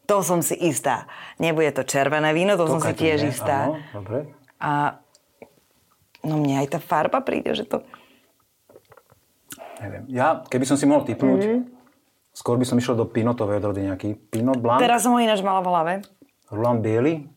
To 0.06 0.20
som 0.20 0.40
si 0.40 0.54
istá. 0.60 1.08
Nebude 1.36 1.72
to 1.72 1.82
červené 1.82 2.30
víno, 2.32 2.54
to 2.56 2.68
som 2.68 2.78
si 2.78 2.90
Tokaj 2.90 3.00
tiež 3.00 3.20
nie, 3.22 3.32
istá. 3.32 3.58
Áno, 3.68 3.80
dobre. 3.92 4.18
A 4.58 5.00
no 6.26 6.36
mne 6.36 6.60
aj 6.60 6.68
tá 6.68 6.80
farba 6.80 7.22
príde, 7.22 7.54
že 7.54 7.64
to... 7.64 7.86
Neviem. 9.78 10.04
Ja, 10.08 10.42
keby 10.42 10.66
som 10.66 10.76
si 10.76 10.84
mohol 10.84 11.04
typnúť, 11.04 11.42
Mhm. 11.44 11.60
skôr 12.32 12.56
by 12.56 12.66
som 12.66 12.76
išiel 12.76 12.96
do 12.96 13.06
pinotovej 13.06 13.60
odrody 13.60 13.84
nejaký. 13.84 14.16
Pinot 14.26 14.58
Blanc, 14.58 14.80
Teraz 14.80 15.04
som 15.04 15.14
ho 15.14 15.20
ináč 15.20 15.40
mala 15.40 15.60
v 15.60 15.68
hlave. 15.68 15.94
Roland 16.48 16.80
Biely. 16.80 17.28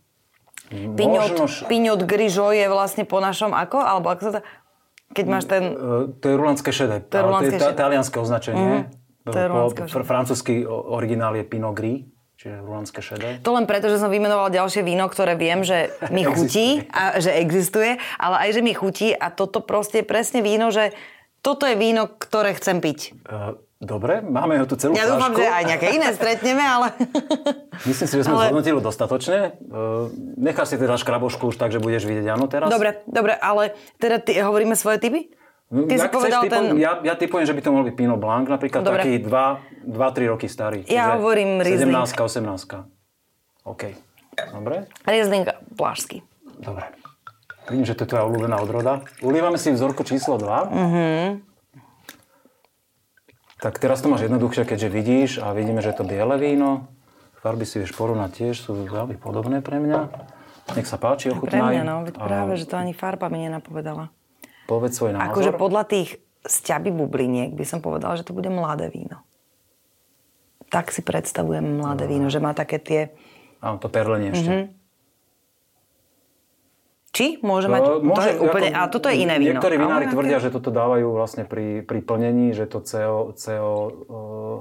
Piňot, 0.69 1.33
Možno, 1.33 1.45
Piňot 1.65 2.05
Grižo 2.05 2.51
je 2.51 2.67
vlastne 2.67 3.03
po 3.03 3.19
našom 3.19 3.51
ako? 3.51 3.79
Alebo 3.79 4.09
ako 4.09 4.21
sa 4.23 4.33
to... 4.35 4.41
Keď 5.09 5.25
máš 5.25 5.45
ten... 5.47 5.65
E, 5.65 6.13
to 6.15 6.25
je 6.27 6.35
rulandské 6.35 6.69
šedé. 6.69 7.01
To 7.03 7.15
je 7.15 7.23
rulandské 7.23 7.49
to 7.49 7.57
je 7.57 7.63
ta- 7.63 7.69
šedé. 7.69 7.81
talianské 7.81 8.17
označenie. 8.19 8.93
to 9.25 9.33
je 9.35 9.47
Po- 9.49 9.73
fr- 9.89 10.05
francúzsky 10.05 10.55
originál 10.69 11.33
je 11.35 11.43
Pinot 11.43 11.73
Gris, 11.73 12.05
čiže 12.39 12.63
rulandské 12.63 13.03
šedé. 13.03 13.43
To 13.43 13.51
len 13.59 13.67
preto, 13.67 13.91
že 13.91 13.99
som 13.99 14.15
vymenovala 14.15 14.55
ďalšie 14.55 14.87
víno, 14.87 15.11
ktoré 15.11 15.35
viem, 15.35 15.67
že 15.67 15.91
mi 16.15 16.23
chutí 16.23 16.87
a 16.95 17.19
že 17.19 17.35
existuje, 17.35 17.99
ale 18.15 18.47
aj, 18.47 18.51
že 18.55 18.61
mi 18.63 18.71
chutí 18.79 19.11
a 19.11 19.35
toto 19.35 19.59
proste 19.59 20.01
je 20.01 20.07
presne 20.07 20.39
víno, 20.39 20.71
že 20.71 20.95
toto 21.43 21.67
je 21.67 21.75
víno, 21.75 22.07
ktoré 22.07 22.55
chcem 22.55 22.79
piť. 22.79 23.19
E, 23.27 23.59
Dobre, 23.79 24.27
máme 24.27 24.59
ho 24.59 24.67
tu 24.67 24.75
celú 24.75 24.91
Ja 24.99 25.07
dúfam, 25.07 25.31
že 25.39 25.47
aj 25.47 25.63
nejaké 25.71 25.95
iné 25.95 26.11
stretneme, 26.11 26.67
ale... 26.67 26.99
Myslím 27.91 28.07
si, 28.11 28.15
že 28.19 28.27
sme 28.27 28.35
Ale- 28.35 28.51
zhodnotili 28.51 28.83
dostatočne. 28.83 29.55
E, 29.55 29.79
necháš 30.35 30.75
si 30.75 30.77
teda 30.83 30.99
škrabošku 30.99 31.55
už 31.55 31.57
tak, 31.63 31.71
že 31.71 31.79
budeš 31.79 32.11
vidieť 32.11 32.27
áno 32.27 32.51
teraz? 32.51 32.75
Dobre, 32.75 33.07
dobre, 33.07 33.39
ale 33.39 33.79
teda 34.03 34.19
ty, 34.19 34.35
hovoríme 34.43 34.75
svoje 34.75 34.99
typy? 34.99 35.31
No, 35.69 35.85
Ty 35.85 35.95
si 35.95 36.01
jak 36.01 36.09
chceš, 36.09 36.17
povedal 36.17 36.43
typujem, 36.49 36.65
ten... 36.65 36.81
ja, 36.81 36.93
ja 37.05 37.15
typujem, 37.15 37.45
že 37.45 37.53
by 37.53 37.61
to 37.61 37.69
mohol 37.69 37.85
byť 37.85 37.95
Pinot 37.95 38.17
Blanc, 38.17 38.49
napríklad 38.49 38.83
Dobre. 38.83 39.05
taký 39.05 39.15
2-3 39.85 40.33
roky 40.33 40.47
starý. 40.51 40.83
Ja 40.89 41.19
hovorím 41.19 41.63
Riesling. 41.63 41.95
17 41.95 42.19
18 42.19 43.67
OK. 43.69 43.83
Dobre? 44.55 44.87
Riesling 45.05 45.47
Plážsky. 45.75 46.23
Dobre. 46.59 46.89
Vidím, 47.69 47.85
že 47.85 47.93
to 47.93 48.09
je 48.09 48.11
tvoja 48.17 48.25
obľúbená 48.25 48.57
odroda. 48.65 49.05
Ulívame 49.21 49.61
si 49.61 49.69
vzorku 49.69 50.01
číslo 50.03 50.41
2. 50.41 50.73
Mm-hmm. 50.73 51.25
Tak 53.59 53.77
teraz 53.83 54.01
to 54.01 54.09
máš 54.09 54.25
jednoduchšie, 54.31 54.65
keďže 54.65 54.89
vidíš 54.89 55.31
a 55.43 55.51
vidíme, 55.53 55.83
že 55.83 55.93
je 55.93 55.99
to 56.01 56.07
biele 56.07 56.39
víno. 56.39 56.89
Farby 57.43 57.67
si 57.67 57.83
vieš 57.83 57.93
porovnať 57.95 58.31
tiež, 58.35 58.55
sú 58.57 58.75
veľmi 58.87 59.19
podobné 59.19 59.61
pre 59.61 59.83
mňa. 59.83 60.01
Nech 60.79 60.89
sa 60.89 60.97
páči, 60.97 61.31
Pre 61.31 61.39
ochutnaj. 61.39 61.81
mňa, 61.81 61.85
no, 61.85 61.97
veď 62.07 62.15
A 62.19 62.25
práve, 62.25 62.53
že 62.57 62.67
to 62.67 62.77
ani 62.79 62.93
farba 62.95 63.29
mi 63.29 63.45
nenapovedala. 63.45 64.11
Povedz 64.69 65.01
svoj 65.01 65.17
názor. 65.17 65.33
Akože 65.33 65.53
podľa 65.57 65.83
tých 65.89 66.09
sťaby 66.45 66.93
bubliniek 66.93 67.51
by 67.57 67.65
som 67.65 67.81
povedala, 67.81 68.17
že 68.17 68.25
to 68.25 68.37
bude 68.37 68.49
mladé 68.53 68.93
víno. 68.93 69.25
Tak 70.69 70.93
si 70.93 71.01
predstavujem 71.01 71.81
mladé 71.81 72.05
víno, 72.05 72.29
že 72.29 72.41
má 72.41 72.53
také 72.53 72.77
tie... 72.77 73.01
Áno, 73.65 73.81
to 73.81 73.89
perlenie 73.89 74.33
ešte. 74.37 74.51
Mm-hmm. 74.53 74.67
Či? 77.09 77.27
Môže 77.41 77.67
mať... 77.73 77.83
to 78.05 78.23
je 78.23 78.35
úplne... 78.37 78.69
A 78.77 78.87
toto 78.87 79.09
je 79.09 79.17
iné 79.25 79.41
víno. 79.41 79.59
Niektorí 79.59 79.81
vinári 79.81 80.07
Ale 80.07 80.15
tvrdia, 80.15 80.39
aké- 80.39 80.45
že 80.47 80.55
toto 80.55 80.69
dávajú 80.69 81.09
vlastne 81.09 81.49
pri, 81.49 81.83
pri 81.83 82.05
plnení, 82.05 82.53
že 82.53 82.69
to 82.69 82.85
CO, 82.85 83.33
CO 83.33 83.73
uh, 84.07 84.59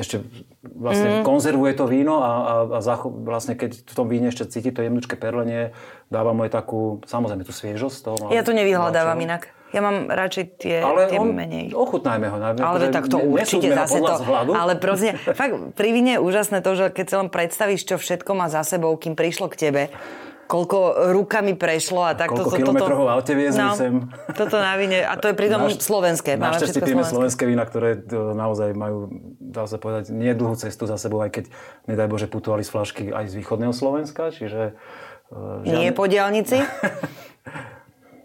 ešte 0.00 0.26
vlastne 0.66 1.20
mm. 1.20 1.22
konzervuje 1.22 1.72
to 1.78 1.86
víno 1.86 2.26
a, 2.26 2.32
a, 2.32 2.54
a 2.74 2.78
zacho- 2.82 3.12
vlastne 3.12 3.54
keď 3.54 3.86
v 3.86 3.94
tom 3.94 4.10
víne 4.10 4.34
ešte 4.34 4.50
cíti 4.50 4.74
to 4.74 4.82
jemnučké 4.82 5.14
perlenie, 5.14 5.70
dáva 6.10 6.34
mu 6.34 6.42
aj 6.42 6.50
takú, 6.58 6.98
samozrejme 7.06 7.46
tú 7.46 7.54
sviežosť. 7.54 7.98
Toho, 8.02 8.22
ja 8.34 8.42
to 8.42 8.50
nevyhľadávam 8.50 9.20
inak. 9.22 9.54
Ja 9.70 9.80
mám 9.86 10.10
radšej 10.10 10.44
tie, 10.58 10.82
ale 10.82 11.06
tie 11.06 11.22
on, 11.22 11.30
menej. 11.30 11.70
ochutnajme 11.70 12.26
ho. 12.26 12.36
Ne, 12.42 12.58
ale 12.58 12.90
tak 12.90 13.06
to 13.06 13.22
určite 13.22 13.70
zase 13.70 14.02
to. 14.02 14.14
Ale 14.50 14.74
proste, 14.82 15.14
fakt 15.14 15.78
pri 15.78 15.88
víne 15.94 16.18
je 16.18 16.20
úžasné 16.20 16.58
to, 16.58 16.74
že 16.74 16.90
keď 16.90 17.06
sa 17.06 17.16
len 17.22 17.28
predstavíš, 17.30 17.86
čo 17.86 17.94
všetko 17.94 18.34
má 18.34 18.50
za 18.50 18.66
sebou, 18.66 18.90
kým 18.98 19.14
prišlo 19.14 19.46
k 19.46 19.70
tebe, 19.70 19.82
koľko 20.50 20.78
rukami 21.14 21.54
prešlo 21.54 22.02
a 22.02 22.18
tak. 22.18 22.34
Koľko 22.34 22.50
kilometrov 22.50 23.06
v 23.06 23.10
aute 23.14 23.32
viezli 23.38 23.62
no, 23.62 23.78
sem. 23.78 24.10
Toto 24.34 24.58
na 24.58 24.74
víne, 24.74 25.06
a 25.06 25.14
to 25.14 25.30
je 25.30 25.34
pritom 25.38 25.62
Naš, 25.62 25.78
slovenské. 25.78 26.34
Našťastie 26.34 26.82
pijeme 26.82 27.06
slovenské 27.06 27.46
vína, 27.46 27.62
ktoré 27.62 28.02
naozaj 28.10 28.74
majú, 28.74 29.14
dá 29.38 29.70
sa 29.70 29.78
povedať, 29.78 30.10
nie 30.10 30.34
dlhú 30.34 30.58
cestu 30.58 30.90
za 30.90 30.98
sebou, 30.98 31.22
aj 31.22 31.30
keď, 31.30 31.44
nedaj 31.86 32.10
Bože, 32.10 32.26
putovali 32.26 32.66
z 32.66 32.70
flašky 32.74 33.04
aj 33.14 33.30
z 33.30 33.34
východného 33.38 33.70
Slovenska, 33.70 34.34
čiže... 34.34 34.74
Uh, 35.30 35.62
žiadne... 35.62 35.78
Nie 35.78 35.90
po 35.94 36.10
diálnici? 36.10 36.58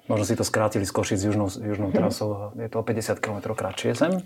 Možno 0.05 0.25
si 0.25 0.37
to 0.37 0.45
skrátili 0.45 0.85
z 0.85 0.93
Košic 0.93 1.17
južnou, 1.17 1.49
južnou 1.49 1.89
trasou. 1.89 2.53
Je 2.53 2.69
to 2.69 2.79
o 2.79 2.85
50 2.85 3.17
km 3.17 3.57
kratšie 3.57 3.97
sem. 3.97 4.21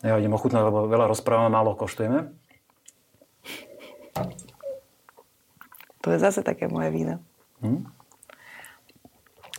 Ja 0.00 0.16
idem 0.20 0.32
ochutnať, 0.32 0.68
lebo 0.68 0.88
veľa 0.88 1.08
rozprávame, 1.08 1.52
málo 1.52 1.76
koštujeme. 1.76 2.32
To 6.04 6.12
je 6.12 6.18
zase 6.20 6.44
také 6.44 6.68
moje 6.68 6.92
víno. 6.92 7.20
Hm? 7.64 7.88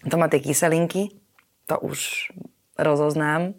To 0.06 0.16
má 0.22 0.30
tie 0.30 0.42
kyselinky. 0.42 1.18
To 1.66 1.82
už 1.82 2.30
rozoznám. 2.78 3.58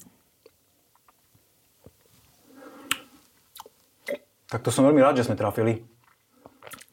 Tak 4.46 4.62
to 4.62 4.70
som 4.70 4.86
veľmi 4.86 5.02
rád, 5.02 5.18
že 5.18 5.26
sme 5.26 5.34
trafili. 5.34 5.82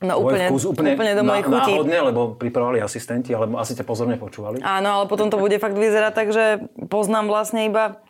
No 0.04 0.20
úplne, 0.20 0.52
vkus, 0.52 0.68
úplne, 0.68 1.00
úplne 1.00 1.16
do 1.16 1.24
mojej 1.24 1.44
chuti. 1.48 1.72
Náhodne, 1.80 2.00
lebo 2.12 2.22
pripravovali 2.36 2.84
asistenti, 2.84 3.32
ale 3.32 3.48
asi 3.56 3.72
ťa 3.72 3.88
pozorne 3.88 4.20
počúvali. 4.20 4.60
Áno, 4.60 5.00
ale 5.00 5.06
potom 5.08 5.32
to 5.32 5.40
bude 5.40 5.56
fakt 5.64 5.80
vyzerať 5.80 6.12
tak, 6.12 6.28
že 6.36 6.68
poznám 6.92 7.32
vlastne 7.32 7.72
iba 7.72 8.04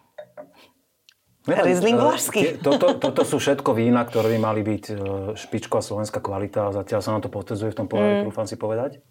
Riesling 1.45 1.99
Vlašský. 1.99 2.63
Toto, 2.63 2.95
toto 2.95 3.21
sú 3.27 3.35
všetko 3.35 3.75
vína, 3.75 4.07
ktoré 4.07 4.31
by 4.35 4.39
mali 4.39 4.61
byť 4.63 4.83
e, 4.89 4.95
špičková 5.35 5.83
slovenská 5.83 6.23
kvalita 6.23 6.71
a 6.71 6.75
zatiaľ 6.81 6.99
sa 7.03 7.11
nám 7.11 7.27
to 7.27 7.29
potvrdzuje 7.29 7.75
v 7.75 7.77
tom 7.77 7.87
pohári, 7.91 8.23
mm. 8.23 8.31
trúfam 8.31 8.47
si 8.47 8.55
povedať. 8.55 9.03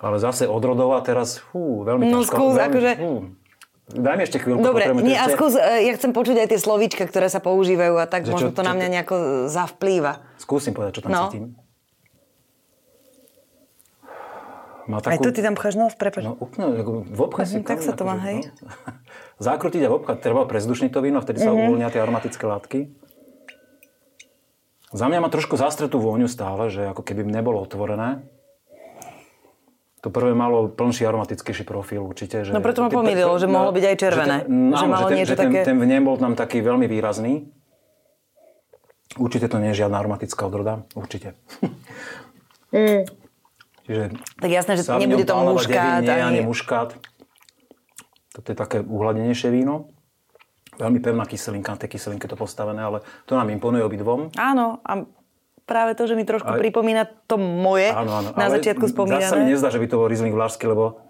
Ale 0.00 0.16
zase 0.16 0.48
odrodová 0.48 1.04
teraz, 1.04 1.40
fú, 1.40 1.84
veľmi 1.84 2.08
no, 2.08 2.24
ťažko. 2.24 2.32
skús, 2.32 2.52
veľmi, 2.56 2.68
akože... 2.72 2.92
Fú, 2.96 3.12
Daj 3.86 4.14
mi 4.18 4.22
ešte 4.26 4.42
chvíľku. 4.42 4.66
Dobre, 4.66 4.90
nie, 4.98 5.14
a 5.14 5.30
skús, 5.30 5.54
e, 5.54 5.86
ja 5.86 5.94
chcem 5.94 6.10
počuť 6.10 6.42
aj 6.42 6.48
tie 6.50 6.58
slovíčka, 6.58 7.06
ktoré 7.06 7.30
sa 7.30 7.38
používajú 7.38 8.02
a 8.02 8.10
tak 8.10 8.26
že 8.26 8.34
možno 8.34 8.50
čo, 8.50 8.58
to 8.58 8.66
na 8.66 8.74
mňa 8.74 8.88
nejako 8.98 9.16
zavplýva. 9.46 10.26
Skúsim 10.42 10.74
povedať, 10.74 10.98
čo 10.98 11.02
tam 11.06 11.10
no. 11.14 11.22
cítim. 11.30 11.44
Má 14.90 14.98
takú... 14.98 15.14
Aj 15.14 15.18
tu 15.22 15.30
ty 15.30 15.38
tam 15.38 15.54
pcháš 15.54 15.74
nos, 15.78 15.94
prepač. 15.94 16.26
No 16.26 16.34
úplne, 16.34 16.82
v 17.06 17.20
obchať 17.30 17.46
si... 17.46 17.54
Tak 17.62 17.78
sa 17.78 17.94
to 17.94 18.02
má, 18.02 18.18
akože, 18.18 18.26
hej? 18.26 18.38
No. 19.36 19.44
Zakrutiť 19.52 19.82
a 19.84 19.88
v 19.92 19.94
obchať 20.00 20.16
treba 20.24 20.48
prezdušniť 20.48 20.90
to 20.90 21.04
víno, 21.04 21.20
vtedy 21.20 21.44
sa 21.44 21.52
mm-hmm. 21.52 21.68
uvoľnia 21.68 21.92
tie 21.92 22.00
aromatické 22.00 22.44
látky. 22.48 22.78
Za 24.96 25.06
mňa 25.12 25.20
má 25.20 25.28
trošku 25.28 25.60
zastretú 25.60 26.00
vôňu 26.00 26.24
stále, 26.24 26.72
že 26.72 26.88
ako 26.88 27.04
keby 27.04 27.26
nebolo 27.28 27.60
otvorené. 27.60 28.24
To 30.04 30.12
prvé 30.12 30.36
malo 30.36 30.68
plnší 30.68 31.08
aromatickejší 31.08 31.64
profil 31.64 32.04
určite. 32.04 32.44
Že, 32.44 32.52
no 32.52 32.60
preto 32.60 32.84
ma 32.84 32.92
pomýlilo, 32.92 33.32
že 33.40 33.48
mohlo 33.48 33.72
byť 33.72 33.84
aj 33.84 33.96
červené. 33.96 34.36
Že, 34.44 34.48
ten, 34.48 34.76
že 34.76 34.86
malo 34.86 35.06
že 35.06 35.08
ten, 35.08 35.16
niečo 35.16 35.32
že 35.32 35.36
ten, 35.36 35.48
také... 35.50 35.60
ten 35.64 35.76
vnem 35.80 36.02
bol 36.04 36.16
tam 36.20 36.32
taký 36.36 36.58
veľmi 36.60 36.86
výrazný. 36.86 37.48
Určite 39.16 39.48
to 39.48 39.56
nie 39.56 39.72
je 39.72 39.80
žiadna 39.82 39.96
aromatická 39.96 40.44
odroda. 40.44 40.84
Určite. 40.92 41.32
Mm. 42.76 43.08
Čiže 43.86 44.04
tak 44.42 44.50
jasné, 44.50 44.72
že 44.76 44.82
nebude 45.00 45.24
to 45.24 45.32
muškát. 45.32 46.02
Nie, 46.04 46.20
ani... 46.20 46.44
muškát. 46.44 46.98
Toto 48.36 48.48
je 48.52 48.56
také 48.58 48.84
uhladnejšie 48.84 49.48
víno. 49.48 49.88
Veľmi 50.76 51.00
pevná 51.00 51.24
kyselinka, 51.24 51.72
na 51.72 51.80
tej 51.80 51.96
kyselinke 51.96 52.28
to 52.28 52.36
postavené, 52.36 52.84
ale 52.84 53.00
to 53.24 53.32
nám 53.32 53.48
imponuje 53.48 53.80
obidvom. 53.80 54.28
Áno, 54.36 54.84
a 54.84 55.08
práve 55.66 55.98
to, 55.98 56.06
že 56.06 56.14
mi 56.14 56.22
trošku 56.22 56.46
aj, 56.46 56.62
pripomína 56.62 57.04
to 57.26 57.36
moje 57.36 57.90
áno, 57.90 58.22
áno, 58.22 58.30
na 58.32 58.48
začiatku 58.48 58.86
spomínané. 58.86 59.26
Zase 59.26 59.42
mi 59.42 59.50
nezdá, 59.50 59.68
že 59.68 59.82
by 59.82 59.86
to 59.90 59.98
bol 59.98 60.06
Riesling 60.06 60.32
Vlašský, 60.32 60.64
lebo 60.70 61.02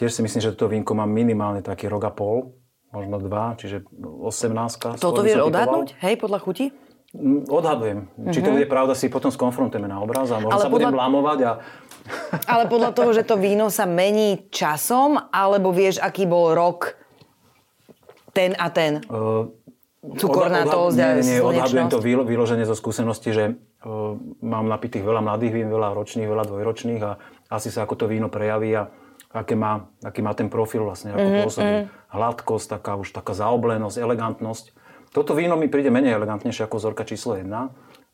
tiež 0.00 0.10
si 0.10 0.20
myslím, 0.24 0.40
že 0.40 0.56
toto 0.56 0.72
vínko 0.72 0.96
má 0.96 1.04
minimálne 1.04 1.60
taký 1.60 1.86
rok 1.86 2.08
a 2.08 2.12
pol, 2.12 2.56
možno 2.90 3.20
dva, 3.20 3.54
čiže 3.60 3.84
18. 3.92 4.96
Toto 4.98 5.20
vieš 5.20 5.44
odhadnúť? 5.44 6.00
Hej, 6.00 6.16
podľa 6.16 6.40
chuti? 6.40 6.72
Mm, 7.12 7.48
odhadujem. 7.48 8.04
Uh-huh. 8.04 8.32
Či 8.32 8.40
to 8.44 8.50
mhm. 8.52 8.56
bude 8.60 8.66
pravda, 8.68 8.92
si 8.92 9.08
potom 9.08 9.32
skonfrontujeme 9.32 9.88
na 9.88 10.00
obraz 10.00 10.28
a 10.28 10.40
možno 10.40 10.56
Ale 10.56 10.64
sa 10.64 10.68
podľa... 10.68 10.76
budem 10.76 10.92
blamovať 10.96 11.38
a... 11.44 11.52
Ale 12.52 12.64
podľa 12.68 12.90
toho, 12.96 13.10
že 13.12 13.24
to 13.24 13.36
víno 13.36 13.68
sa 13.68 13.84
mení 13.84 14.48
časom, 14.48 15.16
alebo 15.28 15.72
vieš, 15.72 16.00
aký 16.00 16.24
bol 16.24 16.56
rok 16.56 16.96
ten 18.32 18.52
a 18.60 18.68
ten? 18.68 19.00
Uh, 19.08 19.48
cukornatosť 19.98 20.98
a 21.02 21.08
nie, 21.18 21.26
nie, 21.26 21.38
odhadujem 21.42 21.90
to 21.90 21.98
vyloženie 22.02 22.62
zo 22.62 22.78
skúsenosti, 22.78 23.34
že 23.34 23.44
uh, 23.50 24.14
mám 24.38 24.70
napitých 24.70 25.02
veľa 25.02 25.26
mladých 25.26 25.52
vín, 25.58 25.68
veľa 25.68 25.90
ročných, 25.94 26.30
veľa 26.30 26.44
dvojročných 26.46 27.02
a 27.02 27.18
asi 27.50 27.74
sa 27.74 27.82
ako 27.82 27.94
to 27.98 28.04
víno 28.06 28.30
prejaví 28.30 28.70
a 28.78 28.86
aké 29.34 29.58
má, 29.58 29.90
aký 30.00 30.22
má 30.22 30.32
ten 30.38 30.46
profil 30.46 30.86
vlastne, 30.86 31.12
ako 31.12 31.20
mm-hmm. 31.20 31.44
pôsobí. 31.44 31.74
Hladkosť, 32.08 32.66
taká 32.78 32.96
už 32.96 33.12
taká 33.12 33.36
zaoblenosť, 33.36 33.96
elegantnosť. 34.00 34.64
Toto 35.12 35.36
víno 35.36 35.58
mi 35.58 35.68
príde 35.68 35.92
menej 35.92 36.16
elegantnejšie 36.16 36.64
ako 36.64 36.80
vzorka 36.80 37.04
číslo 37.04 37.36
1, 37.36 37.44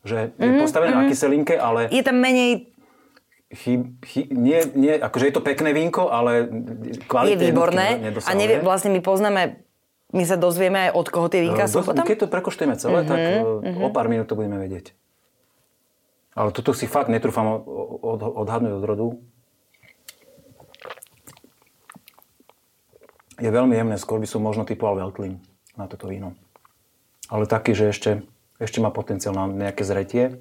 že 0.03 0.35
je 0.35 0.41
mm-hmm. 0.41 0.59
postavené 0.59 0.91
mm-hmm. 0.91 1.07
na 1.07 1.11
kyselinke, 1.11 1.55
ale... 1.55 1.87
Je 1.93 2.03
tam 2.03 2.17
menej 2.19 2.75
Chy, 3.45 3.77
chy, 4.01 4.25
nie, 4.33 4.57
nie, 4.73 4.97
akože 4.97 5.29
je 5.29 5.35
to 5.37 5.45
pekné 5.45 5.69
vínko, 5.71 6.09
ale 6.09 6.49
kvalita 7.05 7.29
je 7.29 7.37
výborné. 7.39 7.87
A 8.25 8.33
nevie, 8.33 8.57
vlastne 8.59 8.89
my 8.89 9.05
poznáme 9.05 9.61
my 10.15 10.23
sa 10.23 10.39
dozvieme 10.39 10.87
aj 10.87 10.91
od 10.95 11.07
koho 11.11 11.27
tie 11.27 11.43
vínka 11.43 11.67
sú 11.67 11.83
potom? 11.83 12.07
Keď 12.07 12.23
to 12.23 12.31
prekoštujeme 12.31 12.79
celé, 12.79 13.03
mm-hmm, 13.03 13.11
tak 13.11 13.19
mm-hmm. 13.19 13.83
o 13.83 13.89
pár 13.91 14.07
minút 14.07 14.31
to 14.31 14.39
budeme 14.39 14.55
vedieť. 14.55 14.95
Ale 16.35 16.55
toto 16.55 16.71
si 16.71 16.87
fakt 16.87 17.11
netrúfam 17.11 17.47
od, 17.99 18.19
odhadnúť 18.23 18.73
od 18.79 18.83
rodu. 18.87 19.07
Je 23.35 23.51
veľmi 23.51 23.75
jemné, 23.75 23.99
skôr 23.99 24.23
by 24.23 24.27
som 24.27 24.39
možno 24.39 24.63
typoval 24.63 24.95
Veltlin 24.95 25.43
na 25.75 25.91
toto 25.91 26.07
víno. 26.07 26.39
Ale 27.27 27.43
taký, 27.51 27.75
že 27.75 27.91
ešte, 27.91 28.11
ešte 28.63 28.79
má 28.79 28.95
potenciál 28.95 29.35
na 29.35 29.51
nejaké 29.51 29.83
zretie. 29.83 30.39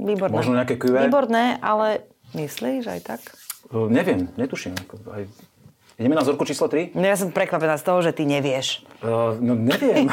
Výborné. 0.00 0.32
Možno 0.32 0.56
nejaké 0.56 0.80
QV. 0.80 1.12
Výborné, 1.12 1.60
ale 1.60 2.08
myslíš 2.32 2.84
aj 2.88 3.00
tak? 3.04 3.20
Neviem, 3.68 4.32
netuším. 4.40 4.72
Aj 5.12 5.28
Ideme 5.98 6.14
na 6.14 6.22
vzorku 6.22 6.46
číslo 6.46 6.70
3? 6.70 6.94
No 6.94 7.02
ja 7.02 7.18
som 7.18 7.34
prekvapená 7.34 7.74
z 7.74 7.82
toho, 7.82 7.98
že 8.06 8.14
ty 8.14 8.22
nevieš. 8.22 8.86
Uh, 9.02 9.34
no 9.42 9.58
neviem. 9.58 10.06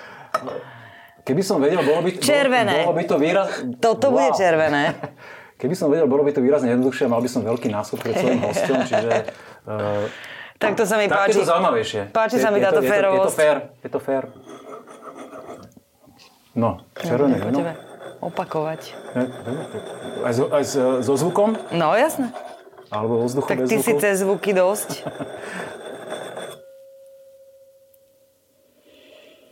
Keby 1.26 1.40
som 1.40 1.64
vedel, 1.64 1.80
bolo 1.80 2.04
by, 2.04 2.20
červené. 2.20 2.84
Bolo, 2.84 2.92
bolo 2.92 2.98
by 3.00 3.04
to 3.08 3.16
výraz... 3.16 3.48
Toto 3.80 4.12
wow. 4.12 4.20
bude 4.20 4.30
červené. 4.36 4.92
Keby 5.64 5.72
som 5.72 5.88
vedel, 5.88 6.04
bolo 6.04 6.20
by 6.28 6.36
to 6.36 6.44
výrazne 6.44 6.76
jednoduchšie, 6.76 7.08
mal 7.08 7.24
by 7.24 7.30
som 7.32 7.40
veľký 7.40 7.72
náskok 7.72 8.04
pred 8.04 8.20
svojím 8.20 8.40
hostom, 8.52 8.76
čiže... 8.84 9.10
Uh, 9.64 10.12
tak 10.60 10.76
to 10.76 10.84
sa 10.84 11.00
mi 11.00 11.08
páči. 11.08 11.24
Tak 11.24 11.32
je 11.32 11.40
to 11.40 11.48
zaujímavejšie. 11.48 12.00
Páči 12.12 12.36
je, 12.36 12.44
sa 12.44 12.52
mi 12.52 12.60
táto 12.60 12.84
férovosť. 12.84 13.24
Je 13.24 13.32
to 13.32 13.40
fér, 13.40 13.56
je 13.80 13.88
to 13.88 14.00
fér. 14.02 14.24
No, 16.52 16.84
červené 17.00 17.40
no, 17.40 17.48
víno. 17.48 17.72
opakovať. 18.20 18.92
Aj, 20.20 20.32
so, 20.36 20.52
aj 20.52 20.64
so 21.00 21.12
zvukom? 21.16 21.56
No, 21.72 21.96
jasné. 21.96 22.28
Alebo 22.92 23.24
vzduchu 23.24 23.48
tak 23.48 23.64
bez 23.64 23.72
ty 23.72 23.80
si 23.80 23.96
cez 23.96 24.20
zvuky 24.20 24.52
dosť. 24.52 25.08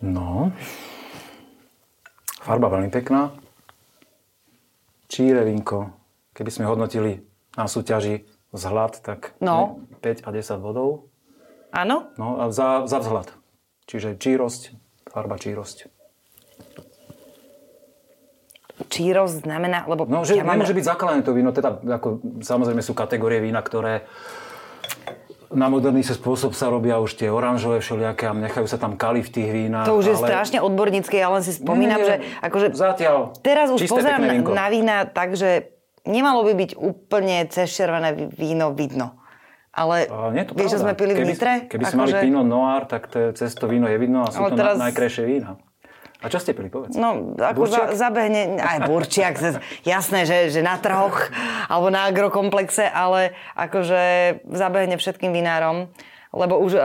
no. 0.15 0.53
Farba 2.45 2.69
veľmi 2.69 2.93
pekná. 2.93 3.33
Číre 5.09 5.49
vínko. 5.49 5.89
Keby 6.37 6.51
sme 6.53 6.69
hodnotili 6.69 7.25
na 7.57 7.65
súťaži 7.65 8.29
vzhľad, 8.53 9.01
tak 9.01 9.33
no. 9.41 9.81
5 10.05 10.29
a 10.29 10.31
10 10.37 10.61
bodov. 10.61 11.09
Áno? 11.73 12.13
No 12.21 12.45
a 12.45 12.53
za, 12.53 12.85
za 12.85 13.01
vzhľad. 13.01 13.33
Čiže 13.89 14.21
čírosť, 14.21 14.77
farba 15.09 15.41
čírosť 15.41 16.00
čírosť 18.91 19.47
znamená, 19.47 19.87
lebo... 19.87 20.05
No, 20.11 20.27
že 20.27 20.37
ja 20.37 20.43
mám... 20.43 20.59
nemôže 20.59 20.75
byť 20.75 20.87
zakladané 20.87 21.23
to 21.23 21.33
víno, 21.33 21.55
teda 21.55 21.79
ako, 21.79 22.21
samozrejme 22.43 22.83
sú 22.83 22.93
kategórie 22.93 23.39
vína, 23.39 23.63
ktoré 23.63 24.05
na 25.51 25.67
moderný 25.67 26.07
spôsob 26.07 26.55
sa 26.55 26.71
robia 26.71 27.03
už 27.03 27.19
tie 27.19 27.27
oranžové 27.27 27.83
všelijaké 27.83 28.31
a 28.31 28.35
nechajú 28.35 28.71
sa 28.71 28.79
tam 28.79 28.95
kali 28.95 29.23
v 29.23 29.31
tých 29.31 29.49
vínach. 29.51 29.87
To 29.87 29.99
už 29.99 30.15
je 30.15 30.17
ale... 30.19 30.27
strašne 30.31 30.59
odbornícke, 30.63 31.19
ja 31.19 31.27
len 31.27 31.43
si 31.43 31.59
spomínam, 31.59 31.99
nie, 31.99 32.07
nie, 32.07 32.11
že 32.11 32.17
akože 32.39 32.67
zatiaľ 32.75 33.35
teraz 33.43 33.67
už 33.75 33.83
pozerám 33.91 34.23
na, 34.23 34.35
na 34.47 34.67
vína 34.71 34.97
tak, 35.11 35.35
že 35.35 35.75
nemalo 36.07 36.47
by 36.47 36.55
byť 36.55 36.71
úplne 36.79 37.51
cez 37.51 37.67
červené 37.71 38.31
víno 38.31 38.71
vidno. 38.71 39.19
Ale 39.71 40.11
A 40.11 40.35
nie 40.35 40.43
je 40.43 40.51
to 40.51 40.55
vieš, 40.59 40.71
že 40.75 40.83
sme 40.83 40.99
pili 40.99 41.15
v 41.15 41.23
keby, 41.23 41.31
Nitre? 41.31 41.53
Keby 41.71 41.85
mali 41.95 42.11
Akože- 42.11 42.23
Pinot 42.27 42.47
Noir, 42.47 42.83
tak 42.91 43.07
to 43.07 43.17
je, 43.23 43.29
cez 43.39 43.55
to 43.55 43.71
víno 43.71 43.87
je 43.87 43.99
vidno 44.03 44.27
a 44.27 44.35
sú 44.35 44.43
Ale 44.43 44.51
to 44.51 44.59
teraz- 44.59 44.79
na, 44.79 44.91
najkrajšie 44.91 45.25
vína. 45.27 45.63
A 46.21 46.29
čo 46.29 46.37
ste 46.37 46.53
pili, 46.53 46.69
povedz? 46.69 47.01
No, 47.01 47.33
ako 47.41 47.65
za, 47.65 47.97
zabehne, 47.97 48.61
aj 48.61 48.85
burčiak, 48.85 49.41
jasné, 49.89 50.29
že, 50.29 50.53
že 50.53 50.61
na 50.61 50.77
trhoch 50.77 51.33
alebo 51.65 51.89
na 51.89 52.13
agrokomplexe, 52.13 52.85
ale 52.85 53.33
akože 53.57 54.03
zabehne 54.53 55.01
všetkým 55.01 55.33
vinárom, 55.33 55.89
lebo 56.37 56.61
už 56.61 56.73
uh, 56.77 56.83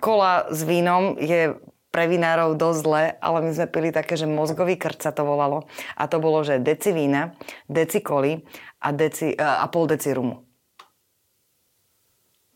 kola 0.00 0.48
s 0.48 0.64
vínom 0.64 1.20
je 1.20 1.60
pre 1.92 2.06
vinárov 2.08 2.56
dosť 2.56 2.78
zle, 2.80 3.04
ale 3.18 3.38
my 3.44 3.50
sme 3.52 3.66
pili 3.68 3.90
také, 3.92 4.14
že 4.16 4.24
mozgový 4.24 4.78
krč 4.78 5.04
sa 5.04 5.12
to 5.12 5.26
volalo. 5.26 5.66
A 5.98 6.06
to 6.06 6.22
bolo, 6.22 6.40
že 6.40 6.62
deci 6.62 6.94
vína, 6.94 7.34
deci 7.66 8.00
koli 8.00 8.40
a, 8.80 8.88
deci, 8.96 9.34
uh, 9.36 9.60
a 9.60 9.66
pol 9.68 9.90
deci 9.90 10.08
rumu. 10.14 10.49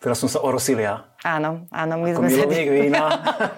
Teraz 0.04 0.20
som 0.20 0.28
sa 0.28 0.44
orosil 0.44 0.84
ja. 0.84 1.08
Áno, 1.24 1.64
áno, 1.72 1.96
my 1.96 2.12
Ako 2.12 2.20
sme 2.20 2.28
sa... 2.28 2.44
vína. 2.44 3.04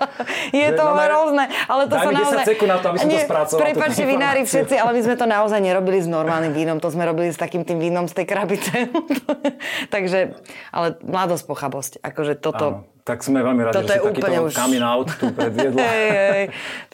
Je 0.55 0.71
to 0.71 0.85
no 0.87 0.95
ne- 0.95 1.03
hrozné, 1.11 1.45
ale 1.67 1.83
to 1.91 1.95
sa 1.99 2.07
mi 2.07 2.15
10 2.15 2.23
naozaj... 2.23 2.45
na 2.71 2.77
to, 2.79 2.87
aby 2.87 2.99
som 3.03 3.09
to 3.11 3.19
spracoval, 3.27 3.59
Prepačte, 3.67 4.05
vinári 4.07 4.41
všetci, 4.47 4.79
ale 4.79 4.95
my 4.95 5.01
sme 5.03 5.15
to 5.19 5.27
naozaj 5.27 5.59
nerobili 5.59 5.99
s 5.99 6.07
normálnym 6.07 6.55
vínom, 6.55 6.79
to 6.79 6.87
sme 6.95 7.03
robili 7.03 7.35
s 7.35 7.39
takým 7.43 7.67
tým 7.67 7.83
vínom 7.83 8.07
z 8.07 8.23
tej 8.23 8.27
krabice. 8.31 8.87
Takže, 9.95 10.39
ale 10.71 10.95
mladosť, 11.03 11.45
pochabosť. 11.51 11.93
Akože 12.07 12.39
toto... 12.39 12.87
Áno. 12.87 12.95
Tak 13.03 13.27
sme 13.27 13.43
veľmi 13.43 13.67
radi, 13.67 13.75
Toto 13.83 13.91
že 13.91 13.95
je 13.95 13.99
si 13.99 14.07
takýto 14.07 14.43
už- 14.47 14.55
coming 14.55 14.87
out 14.87 15.11
tu 15.19 15.27
predviedla. 15.35 15.79
Hej, 15.83 16.07
hej. 16.11 16.45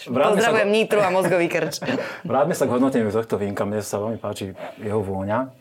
Sa 0.00 0.32
Pozdravujem 0.32 0.68
k- 0.68 0.74
Nitru 0.80 1.00
a 1.04 1.08
mozgový 1.12 1.48
krč. 1.52 1.84
Vráťme 2.24 2.56
sa 2.56 2.64
k 2.64 2.70
hodnoteniu 2.72 3.12
tohto 3.12 3.36
vínka. 3.36 3.68
Mne 3.68 3.84
sa 3.84 4.00
veľmi 4.00 4.16
páči 4.16 4.56
jeho 4.80 5.00
vôňa. 5.04 5.52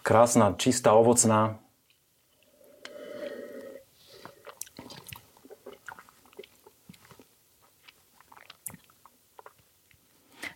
Krásna, 0.00 0.56
čistá, 0.56 0.96
ovocná. 0.96 1.60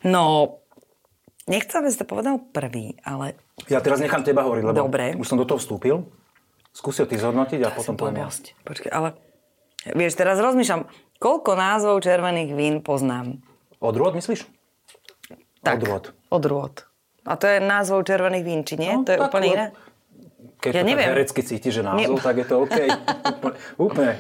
No, 0.03 0.59
nechcem, 1.47 1.79
aby 1.79 1.89
si 1.89 1.99
to 1.99 2.07
povedal 2.07 2.39
prvý, 2.41 2.99
ale 3.03 3.39
Ja 3.67 3.79
teraz 3.79 3.99
nechám 3.99 4.23
teba 4.23 4.43
hovoriť, 4.43 4.63
lebo 4.65 4.77
Dobre. 4.77 5.15
už 5.15 5.27
som 5.27 5.39
do 5.39 5.47
toho 5.47 5.59
vstúpil. 5.59 6.03
Skúsi 6.73 7.05
ho 7.05 7.07
ty 7.07 7.17
zhodnotiť 7.17 7.61
a 7.63 7.71
potom 7.71 7.95
poviem. 7.95 8.27
Počkaj, 8.65 8.91
ale... 8.91 9.15
Vieš, 9.83 10.15
teraz 10.15 10.39
rozmýšľam, 10.39 10.87
koľko 11.19 11.59
názvov 11.59 12.01
červených 12.01 12.55
vín 12.55 12.75
poznám. 12.81 13.43
Odrôd, 13.83 14.15
myslíš? 14.15 14.47
Odrôd. 15.63 16.15
Odrôd. 16.31 16.87
A 17.23 17.35
to 17.35 17.47
je 17.47 17.59
názvov 17.59 18.03
červených 18.03 18.45
vín, 18.47 18.63
či 18.63 18.79
nie? 18.79 18.95
No, 18.95 19.03
to 19.03 19.11
je 19.11 19.19
tak, 19.19 19.27
úplne 19.31 19.47
iné? 19.51 19.67
Keď 20.59 20.71
Ja 20.71 20.83
to 20.83 20.87
neviem. 20.87 21.07
tak 21.07 21.15
herecky 21.19 21.41
cíti, 21.43 21.69
že 21.71 21.83
názov, 21.83 21.99
Nie. 22.15 22.23
tak 22.23 22.35
je 22.39 22.47
to 22.47 22.55
OK. 22.63 22.77
úplne, 22.79 23.55
úplne. 23.91 24.13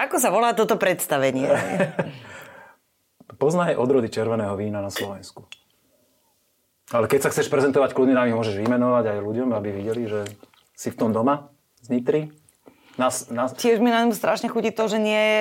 Ako 0.00 0.16
sa 0.16 0.32
volá 0.32 0.56
toto 0.56 0.80
predstavenie? 0.80 1.48
Poznaj 3.42 3.74
odrody 3.74 4.06
červeného 4.06 4.54
vína 4.54 4.78
na 4.78 4.86
Slovensku. 4.86 5.50
Ale 6.94 7.10
keď 7.10 7.26
sa 7.26 7.28
chceš 7.34 7.50
prezentovať, 7.50 7.90
kľudne 7.90 8.14
nám 8.14 8.30
ich 8.30 8.38
môžeš 8.38 8.54
vymenovať 8.54 9.04
aj 9.10 9.18
ľuďom, 9.18 9.50
aby 9.50 9.74
videli, 9.74 10.06
že 10.06 10.30
si 10.78 10.94
v 10.94 10.98
tom 11.02 11.10
doma 11.10 11.50
z 11.82 11.90
Nitry. 11.90 12.30
Nás, 13.02 13.34
nás, 13.34 13.50
Tiež 13.58 13.82
mi 13.82 13.90
na 13.90 14.06
ňom 14.06 14.14
strašne 14.14 14.46
chutí 14.46 14.70
to, 14.70 14.86
že 14.86 15.02
nie 15.02 15.18
je, 15.18 15.40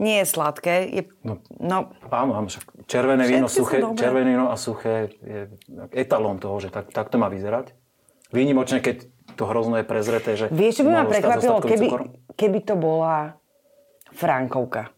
nie 0.00 0.16
je 0.22 0.26
sladké. 0.32 0.74
Je, 0.88 1.02
No. 1.20 1.44
no, 1.60 1.92
áno, 2.08 2.40
áno, 2.40 2.48
však 2.48 2.88
červené 2.88 3.28
víno, 3.28 3.52
suché, 3.52 3.84
červené 4.00 4.32
víno 4.32 4.48
a 4.48 4.56
suché 4.56 5.12
je 5.20 5.52
etalón 5.92 6.40
toho, 6.40 6.56
že 6.56 6.72
tak, 6.72 6.88
tak 6.88 7.12
to 7.12 7.20
má 7.20 7.28
vyzerať. 7.28 7.76
Výnimočne, 8.32 8.80
keď 8.80 9.04
to 9.36 9.44
hrozno 9.44 9.76
je 9.76 9.84
prezreté, 9.84 10.40
že... 10.40 10.48
vieš, 10.48 10.80
čo 10.80 10.88
by 10.88 10.92
ma 10.96 11.04
prekvapilo, 11.04 11.60
keby, 11.60 11.86
cukor? 11.90 12.02
keby 12.32 12.58
to 12.64 12.74
bola 12.80 13.36
Frankovka. 14.16 14.88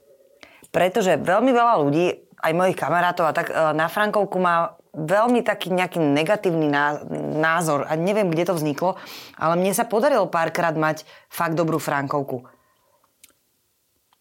Pretože 0.76 1.16
veľmi 1.16 1.50
veľa 1.50 1.74
ľudí, 1.80 2.06
aj 2.36 2.52
mojich 2.52 2.76
kamarátov 2.76 3.24
a 3.24 3.32
tak 3.32 3.48
e, 3.48 3.72
na 3.72 3.88
Frankovku 3.88 4.36
má 4.36 4.56
veľmi 4.92 5.40
taký 5.40 5.68
nejaký 5.70 5.96
negatívny 5.96 6.68
ná- 6.68 7.00
názor 7.34 7.84
a 7.84 7.96
neviem, 7.96 8.28
kde 8.28 8.44
to 8.44 8.54
vzniklo, 8.54 9.00
ale 9.34 9.56
mne 9.56 9.72
sa 9.72 9.82
podarilo 9.82 10.24
párkrát 10.26 10.72
mať 10.72 11.02
fakt 11.26 11.52
dobrú 11.52 11.76
Frankovku. 11.76 12.44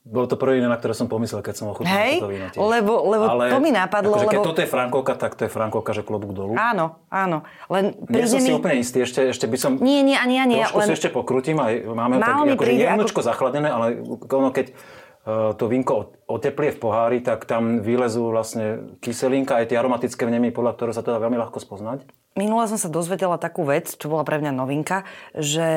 Bolo 0.06 0.30
to 0.30 0.38
prvé, 0.38 0.62
na 0.62 0.78
ktoré 0.78 0.94
som 0.94 1.10
pomyslel, 1.10 1.42
keď 1.42 1.56
som 1.56 1.66
ochutnal 1.68 1.90
Hej, 1.90 2.22
toto 2.22 2.30
víno 2.30 2.46
tiež. 2.48 2.62
lebo- 2.62 3.02
lebo 3.04 3.26
to 3.26 3.58
mi 3.58 3.74
napadlo, 3.74 4.14
akože 4.14 4.28
keď 4.28 4.38
lebo- 4.38 4.48
toto 4.48 4.60
je 4.62 4.70
Frankovka, 4.70 5.14
tak 5.18 5.32
to 5.34 5.42
je 5.42 5.50
Frankovka, 5.50 5.92
že 5.92 6.02
klobúk 6.04 6.30
dolu. 6.32 6.54
Áno, 6.54 7.02
áno. 7.10 7.42
Len 7.68 7.98
Nie 8.06 8.30
som 8.30 8.38
príde 8.38 8.40
si 8.40 8.48
mi... 8.48 8.54
úplne 8.54 8.76
istý, 8.78 9.02
ešte, 9.02 9.26
ešte 9.26 9.46
by 9.46 9.58
som... 9.58 9.72
Nie, 9.82 10.06
nie, 10.06 10.14
ani 10.14 10.38
ja 10.38 10.46
nie, 10.46 10.62
Trošku 10.62 10.78
len- 10.78 10.88
si 10.88 10.94
ešte 10.94 11.10
pokrutím, 11.10 11.58
aj 11.58 11.74
máme 11.90 12.16
tak 12.16 12.28
Málo 12.28 12.44
mi 12.44 12.54
akože 12.54 12.62
príde 12.64 12.84
jemnučko 12.86 13.20
ako- 13.20 13.28
zachladené, 13.28 13.68
ale 13.68 13.86
ono, 14.30 14.50
keď 14.52 14.78
to 15.26 15.66
vínko 15.66 15.94
ot- 15.98 16.16
oteplie 16.30 16.70
v 16.70 16.80
pohári, 16.80 17.18
tak 17.18 17.50
tam 17.50 17.82
vylezú 17.82 18.30
vlastne 18.30 18.98
kyselinka, 19.02 19.58
aj 19.58 19.74
tie 19.74 19.78
aromatické 19.82 20.22
vnemy, 20.22 20.54
podľa 20.54 20.78
ktorého 20.78 20.94
sa 20.94 21.02
to 21.02 21.10
dá 21.10 21.18
veľmi 21.18 21.42
ľahko 21.42 21.58
spoznať. 21.58 22.06
Minule 22.38 22.70
som 22.70 22.78
sa 22.78 22.94
dozvedela 22.94 23.42
takú 23.42 23.66
vec, 23.66 23.90
čo 23.90 24.06
bola 24.06 24.22
pre 24.22 24.38
mňa 24.38 24.54
novinka, 24.54 25.02
že 25.34 25.68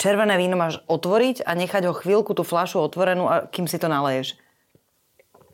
červené 0.00 0.40
víno 0.40 0.56
máš 0.56 0.80
otvoriť 0.88 1.44
a 1.44 1.52
nechať 1.52 1.84
ho 1.84 1.92
chvíľku 1.92 2.32
tú 2.32 2.48
fľašu 2.48 2.80
otvorenú, 2.80 3.28
a 3.28 3.44
kým 3.44 3.68
si 3.68 3.76
to 3.76 3.92
naleješ. 3.92 4.40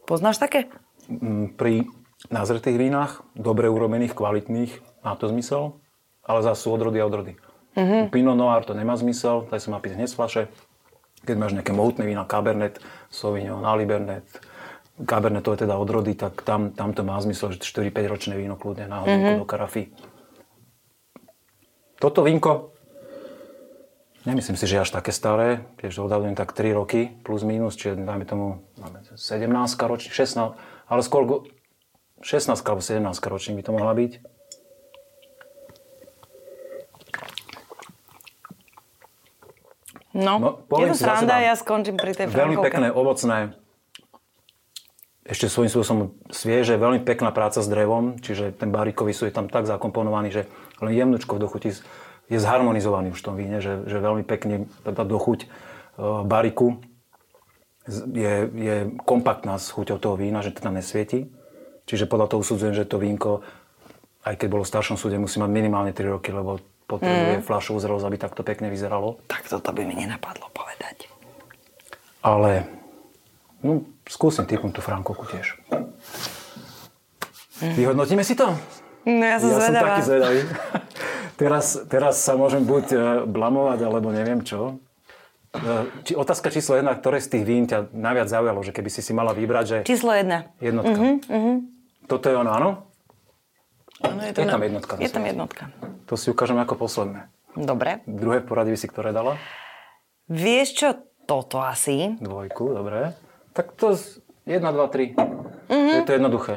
Poznáš 0.07 0.39
také? 0.39 0.71
Mm, 1.11 1.59
Pri 1.59 1.91
nazretých 2.31 2.79
vínach, 2.79 3.27
dobre 3.35 3.67
urobených, 3.67 4.15
kvalitných, 4.15 5.03
má 5.03 5.19
to 5.19 5.27
zmysel, 5.27 5.83
ale 6.23 6.47
zase 6.47 6.67
sú 6.67 6.71
odrody 6.71 7.03
a 7.03 7.09
odrody. 7.09 7.35
Mm-hmm. 7.75 8.11
Pinot 8.11 8.39
Noir 8.39 8.63
to 8.63 8.75
nemá 8.75 8.95
zmysel, 8.95 9.47
taj 9.47 9.63
sa 9.63 9.71
má 9.71 9.79
piť 9.79 9.95
hneď 9.95 10.11
z 10.11 10.17
fľaše. 10.19 10.43
Keď 11.29 11.37
máš 11.37 11.53
nejaké 11.53 11.77
mohutné 11.77 12.09
vína, 12.09 12.25
Cabernet, 12.25 12.81
Sauvignon, 13.13 13.61
Alibernet, 13.61 14.25
Cabernet 15.05 15.45
to 15.45 15.53
je 15.55 15.69
teda 15.69 15.77
odrody, 15.79 16.17
tak 16.17 16.43
tam, 16.43 16.75
tam 16.75 16.97
to 16.97 17.05
má 17.05 17.21
zmysel, 17.21 17.55
že 17.55 17.63
4-5 17.63 18.09
ročné 18.09 18.35
víno 18.35 18.57
kľudne 18.57 18.89
na 18.89 19.05
mm-hmm. 19.05 19.37
do 19.39 19.47
karafy. 19.47 19.95
Toto 22.01 22.27
vínko, 22.27 22.75
nemyslím 24.27 24.59
si, 24.59 24.67
že 24.67 24.81
je 24.81 24.83
až 24.83 24.91
také 24.91 25.15
staré, 25.15 25.67
tiež 25.79 26.03
odhadujem 26.03 26.35
tak 26.35 26.51
3 26.51 26.75
roky, 26.75 27.15
plus 27.23 27.47
minus, 27.47 27.79
čiže 27.79 28.01
dajme 28.01 28.27
tomu 28.27 28.67
máme 28.81 29.05
17 29.05 29.45
ročník, 29.87 30.11
16, 30.11 30.59
ale 30.89 31.01
skôr 31.05 31.23
go- 31.29 31.45
16 32.23 32.59
alebo 32.67 32.83
17 32.83 33.31
ročník 33.31 33.63
by 33.63 33.65
to 33.69 33.73
mohla 33.75 33.95
byť. 33.95 34.13
No, 40.17 40.41
No, 40.41 40.79
je 40.81 40.87
to 40.93 40.97
sranda, 40.97 41.41
ja 41.45 41.53
skončím 41.53 42.01
pri 42.01 42.17
tej 42.17 42.33
Veľmi 42.33 42.57
Frankovke. 42.57 42.67
pekné, 42.73 42.89
ovocné, 42.89 43.39
ešte 45.29 45.53
svojím 45.53 45.69
spôsobom 45.69 46.17
svieže, 46.33 46.81
veľmi 46.81 47.05
pekná 47.05 47.29
práca 47.29 47.61
s 47.61 47.69
drevom, 47.69 48.17
čiže 48.17 48.57
ten 48.57 48.73
barikový 48.73 49.13
sú 49.13 49.29
je 49.29 49.37
tam 49.37 49.53
tak 49.53 49.69
zakomponovaný, 49.69 50.33
že 50.33 50.43
len 50.81 50.97
jemnučko 50.97 51.37
v 51.37 51.45
dochuti 51.45 51.77
je 52.33 52.39
zharmonizovaný 52.41 53.13
už 53.13 53.21
v 53.21 53.27
tom 53.29 53.37
víne, 53.37 53.61
že, 53.61 53.85
že 53.85 54.01
veľmi 54.01 54.25
pekne 54.25 54.73
tá, 54.89 54.97
tá 54.97 55.05
dochuť 55.05 55.45
e, 55.45 55.47
bariku 56.25 56.81
je, 57.89 58.35
je 58.53 58.77
kompaktná 59.05 59.61
s 59.61 59.69
chuťou 59.73 60.01
toho 60.01 60.17
vína, 60.17 60.41
že 60.41 60.53
to 60.57 60.65
tam 60.65 60.77
nesvieti. 60.77 61.29
Čiže 61.89 62.05
podľa 62.05 62.33
toho 62.33 62.45
usudzujem, 62.45 62.77
že 62.77 62.85
to 62.85 63.01
vínko, 63.01 63.41
aj 64.25 64.37
keď 64.37 64.49
bolo 64.49 64.65
v 64.65 64.73
staršom 64.73 65.01
súde, 65.01 65.17
musí 65.17 65.41
mať 65.41 65.49
minimálne 65.49 65.93
3 65.97 66.17
roky, 66.21 66.33
lebo 66.33 66.61
potrebuje 66.89 67.45
mm. 67.45 67.45
fľašovú 67.45 67.79
zrelosť, 67.79 68.07
aby 68.09 68.17
takto 68.17 68.41
pekne 68.41 68.73
vyzeralo. 68.73 69.21
Tak 69.29 69.45
toto 69.45 69.71
by 69.77 69.85
mi 69.85 69.93
nenapadlo 69.93 70.49
povedať. 70.57 71.13
Ale 72.25 72.65
no, 73.61 73.85
skúsim 74.09 74.49
typnúť 74.49 74.81
tú 74.81 74.83
Frankovku 74.83 75.29
tiež. 75.29 75.61
Vyhodnotíme 77.61 78.25
si 78.25 78.33
to? 78.33 78.57
No 79.05 79.25
ja 79.25 79.37
som 79.37 79.53
ja 79.53 79.55
som 79.55 79.63
zvedavá. 79.69 79.87
taký 79.93 80.03
zvedavý. 80.09 80.41
teraz, 81.41 81.65
teraz 81.87 82.15
sa 82.25 82.35
môžem 82.35 82.65
buď 82.65 82.85
e, 82.93 82.97
blamovať, 83.29 83.79
alebo 83.85 84.09
neviem 84.11 84.41
čo. 84.43 84.81
E, 85.53 86.05
Či, 86.09 86.13
otázka 86.17 86.49
číslo 86.49 86.77
jedna, 86.77 86.97
ktoré 86.97 87.21
z 87.21 87.39
tých 87.39 87.45
vín 87.45 87.65
ťa 87.69 87.93
najviac 87.93 88.29
zaujalo, 88.33 88.61
že 88.65 88.73
keby 88.73 88.91
si 88.93 89.01
si 89.05 89.13
mala 89.13 89.33
vybrať, 89.37 89.65
že 89.65 89.77
Číslo 89.85 90.13
jedna. 90.13 90.51
jednotka. 90.61 90.99
Uh-huh, 90.99 91.57
Toto 92.07 92.27
je 92.29 92.37
ono, 92.37 92.51
áno? 92.53 92.71
Áno, 94.03 94.21
je, 94.23 94.31
Je 94.31 94.47
tam 94.47 94.63
jednotka, 94.63 94.93
Je 95.03 95.11
tam 95.11 95.25
jednotka. 95.27 95.75
To 96.07 96.15
si 96.15 96.31
ukážem 96.31 96.59
ako 96.59 96.79
posledné. 96.79 97.27
Dobre. 97.59 98.07
Druhé 98.07 98.45
by 98.47 98.79
si 98.79 98.87
ktoré 98.87 99.11
dala? 99.11 99.35
Vieš 100.31 100.69
čo, 100.77 100.89
toto 101.27 101.59
asi. 101.59 102.15
Dvojku, 102.23 102.71
dobre. 102.73 103.17
Tak 103.53 103.75
to 103.75 103.99
z 103.99 104.23
1, 104.47 104.63
2, 104.63 104.71
3. 104.71 105.19
Mm-hmm. 105.69 105.95
Je 105.99 106.03
to 106.07 106.13
jednoduché. 106.15 106.55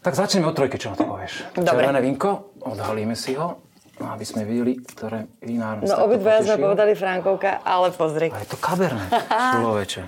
Tak 0.00 0.14
začneme 0.14 0.48
od 0.48 0.56
trojky, 0.56 0.80
čo 0.80 0.94
na 0.94 0.96
to 0.96 1.04
povieš. 1.04 1.52
Dobre. 1.52 1.68
Červené 1.68 2.00
vínko, 2.00 2.56
odhalíme 2.64 3.12
si 3.12 3.36
ho, 3.36 3.60
aby 3.98 4.24
sme 4.24 4.46
videli, 4.46 4.78
ktoré 4.78 5.26
vinárne 5.42 5.84
No 5.90 6.06
obidvaja 6.06 6.46
sme 6.46 6.70
povedali 6.70 6.94
Frankovka, 6.94 7.60
ale 7.66 7.90
pozri. 7.92 8.30
A 8.30 8.38
je 8.40 8.48
to 8.48 8.56
Cabernet, 8.56 9.10
človeče. 9.28 10.02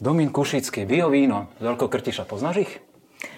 Domín 0.00 0.28
Kušický, 0.28 0.84
bio 0.84 1.08
víno 1.08 1.52
z 1.60 1.68
Veľkého 1.68 1.88
Krtiša. 1.88 2.28
Poznáš 2.28 2.68
ich? 2.68 2.72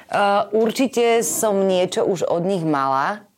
Uh, 0.08 0.48
určite 0.56 1.20
som 1.20 1.54
niečo 1.62 2.00
už 2.02 2.24
od 2.24 2.42
nich 2.42 2.62
mala. 2.62 3.28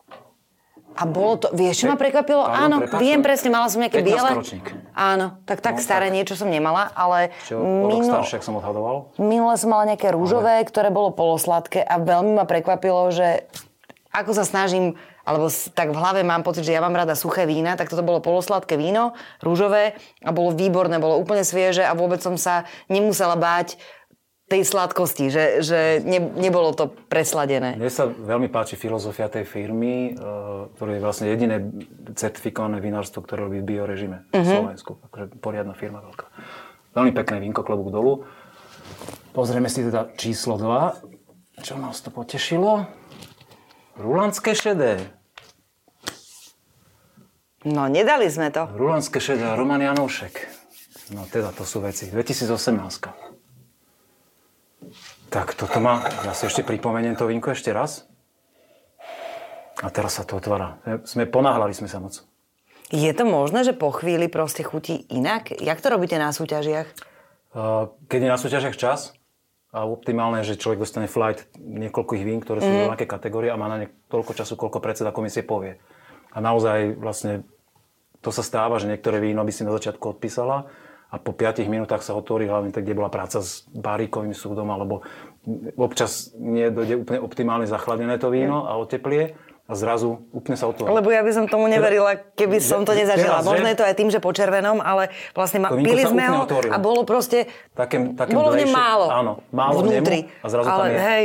A 0.91 1.07
bolo 1.07 1.39
to, 1.39 1.47
vieš, 1.51 1.83
čo 1.83 1.87
ma 1.87 1.95
prekvapilo? 1.95 2.43
Pardon, 2.43 2.59
Áno, 2.61 2.75
prepáč, 2.81 2.99
viem 2.99 3.19
presne, 3.19 3.47
mala 3.47 3.67
som 3.67 3.79
nejaké 3.79 3.99
15 3.99 4.05
biele. 4.05 4.29
ročník. 4.33 4.67
Áno, 4.91 5.39
tak 5.45 5.59
tak 5.59 5.79
No, 5.79 5.81
staré 5.81 6.07
tak. 6.07 6.15
niečo 6.19 6.35
som 6.35 6.51
nemala, 6.51 6.91
ale 6.91 7.31
Čo, 7.43 7.63
minu, 7.63 8.03
staršie, 8.05 8.43
som 8.43 8.55
odhadoval. 8.55 9.07
minule 9.15 9.55
som 9.55 9.71
mala 9.71 9.87
nejaké 9.87 10.11
rúžové, 10.11 10.59
ktoré 10.61 10.91
bolo 10.91 11.11
polosladké 11.11 11.79
a 11.79 11.95
veľmi 11.95 12.35
ma 12.35 12.43
prekvapilo, 12.43 13.07
že 13.09 13.47
ako 14.11 14.35
sa 14.35 14.43
snažím, 14.43 14.99
alebo 15.23 15.47
tak 15.47 15.89
v 15.89 15.97
hlave 15.97 16.21
mám 16.21 16.43
pocit, 16.43 16.67
že 16.67 16.75
ja 16.75 16.83
mám 16.83 16.91
rada 16.91 17.15
suché 17.15 17.47
vína, 17.47 17.79
tak 17.79 17.87
toto 17.87 18.03
bolo 18.03 18.19
polosladké 18.19 18.75
víno, 18.75 19.15
rúžové 19.39 19.95
a 20.19 20.35
bolo 20.35 20.51
výborné, 20.51 20.99
bolo 20.99 21.15
úplne 21.15 21.47
svieže 21.47 21.81
a 21.81 21.95
vôbec 21.95 22.19
som 22.19 22.35
sa 22.35 22.67
nemusela 22.87 23.39
báť 23.39 23.79
tej 24.51 24.67
sladkosti, 24.67 25.31
že, 25.31 25.63
že 25.63 25.79
ne, 26.03 26.19
nebolo 26.19 26.75
to 26.75 26.91
presladené. 27.07 27.79
Mne 27.79 27.87
sa 27.87 28.11
veľmi 28.11 28.51
páči 28.51 28.75
filozofia 28.75 29.31
tej 29.31 29.47
firmy, 29.47 30.11
uh, 30.11 30.67
ktoré 30.75 30.99
je 30.99 31.01
vlastne 31.01 31.31
jediné 31.31 31.63
certifikované 32.19 32.83
vinárstvo, 32.83 33.23
ktoré 33.23 33.47
robí 33.47 33.63
v 33.63 33.79
biorežime 33.79 34.27
v 34.35 34.43
Slovensku. 34.43 34.99
Akože 35.07 35.39
poriadna 35.39 35.71
firma 35.71 36.03
veľká. 36.03 36.27
Veľmi 36.91 37.15
pekné 37.15 37.39
vínko, 37.39 37.63
klobúk 37.63 37.95
dolu. 37.95 38.27
Pozrieme 39.31 39.71
si 39.71 39.87
teda 39.87 40.11
číslo 40.19 40.59
2. 40.59 41.63
Čo 41.63 41.79
nás 41.79 42.03
to 42.03 42.11
potešilo? 42.11 42.83
Rulandské 43.95 44.51
šedé. 44.51 44.99
No, 47.63 47.87
nedali 47.87 48.27
sme 48.27 48.51
to. 48.51 48.67
Rulandské 48.75 49.23
šedé 49.23 49.47
a 49.47 49.55
Roman 49.55 49.79
Janoušek. 49.79 50.59
No 51.15 51.23
teda 51.31 51.55
to 51.55 51.63
sú 51.63 51.79
veci. 51.79 52.11
2018. 52.11 53.30
Tak 55.31 55.55
toto 55.55 55.79
má, 55.79 56.03
ja 56.27 56.35
si 56.35 56.43
ešte 56.43 56.67
pripomeniem 56.67 57.15
to 57.15 57.23
vínko 57.23 57.55
ešte 57.55 57.71
raz. 57.71 58.03
A 59.79 59.87
teraz 59.87 60.19
sa 60.19 60.27
to 60.27 60.35
otvára. 60.35 60.83
Sme 61.07 61.23
ponáhľali 61.23 61.71
sme 61.71 61.87
sa 61.87 62.03
moc. 62.03 62.19
Je 62.91 63.07
to 63.15 63.23
možné, 63.23 63.63
že 63.63 63.71
po 63.71 63.95
chvíli 63.95 64.27
proste 64.27 64.67
chutí 64.67 65.07
inak? 65.07 65.55
Jak 65.55 65.79
to 65.79 65.87
robíte 65.87 66.19
na 66.19 66.35
súťažiach? 66.35 66.91
Uh, 67.55 67.87
Keď 68.11 68.19
je 68.27 68.29
na 68.29 68.35
súťažiach 68.35 68.75
čas, 68.75 69.15
a 69.71 69.87
optimálne 69.87 70.43
je, 70.43 70.51
že 70.51 70.59
človek 70.59 70.83
dostane 70.83 71.07
flight 71.07 71.47
niekoľkých 71.55 72.23
vín, 72.27 72.43
ktoré 72.43 72.59
sú 72.59 72.67
mm. 72.67 72.79
rovnaké 72.85 73.07
kategórie 73.07 73.47
a 73.47 73.55
má 73.55 73.71
na 73.71 73.79
ne 73.79 73.87
toľko 74.11 74.35
času, 74.35 74.59
koľko 74.59 74.83
predseda 74.83 75.15
komisie 75.15 75.47
povie. 75.47 75.79
A 76.35 76.43
naozaj 76.43 76.99
vlastne 76.99 77.47
to 78.19 78.35
sa 78.35 78.43
stáva, 78.43 78.83
že 78.83 78.91
niektoré 78.91 79.23
víno 79.23 79.47
by 79.47 79.51
si 79.55 79.63
na 79.63 79.71
začiatku 79.71 80.19
odpísala 80.19 80.67
a 81.11 81.19
po 81.19 81.35
5 81.35 81.67
minútach 81.67 81.99
sa 81.99 82.15
otvorí, 82.15 82.47
hlavne 82.47 82.71
tak, 82.71 82.87
kde 82.87 82.95
bola 82.95 83.11
práca 83.11 83.43
s 83.43 83.67
bárikovým 83.75 84.31
súdom, 84.31 84.71
alebo 84.71 85.03
občas 85.75 86.31
nie 86.39 86.71
dojde 86.71 87.03
úplne 87.03 87.19
optimálne 87.19 87.67
zachladené 87.67 88.15
to 88.15 88.31
víno 88.31 88.63
a 88.63 88.79
oteplie 88.79 89.35
a 89.67 89.73
zrazu 89.75 90.23
úplne 90.31 90.55
sa 90.55 90.71
otvorí. 90.71 90.87
Lebo 90.87 91.11
ja 91.11 91.23
by 91.23 91.31
som 91.31 91.45
tomu 91.51 91.67
neverila, 91.71 92.15
keby 92.35 92.63
som 92.63 92.87
to 92.87 92.91
nezažila. 92.91 93.39
Teraz, 93.39 93.43
že? 93.43 93.49
Možno 93.51 93.67
je 93.71 93.77
to 93.79 93.85
aj 93.87 93.95
tým, 93.95 94.09
že 94.11 94.19
po 94.19 94.31
červenom, 94.35 94.79
ale 94.79 95.11
vlastne 95.31 95.63
ma, 95.63 95.71
pili 95.71 96.03
sme 96.03 96.27
ho 96.27 96.43
otvorilo. 96.43 96.71
a 96.71 96.77
bolo 96.79 97.07
proste... 97.07 97.47
Také, 97.75 98.15
také 98.15 98.31
bolo 98.35 98.51
v 98.51 98.67
málo. 98.67 99.07
Áno, 99.07 99.31
málo 99.51 99.83
vnútri. 99.83 100.27
nemu 100.27 100.43
a 100.43 100.47
zrazu 100.47 100.67
ale, 100.67 100.75
tam 100.75 100.91
je. 100.91 100.99
hej, 100.99 101.23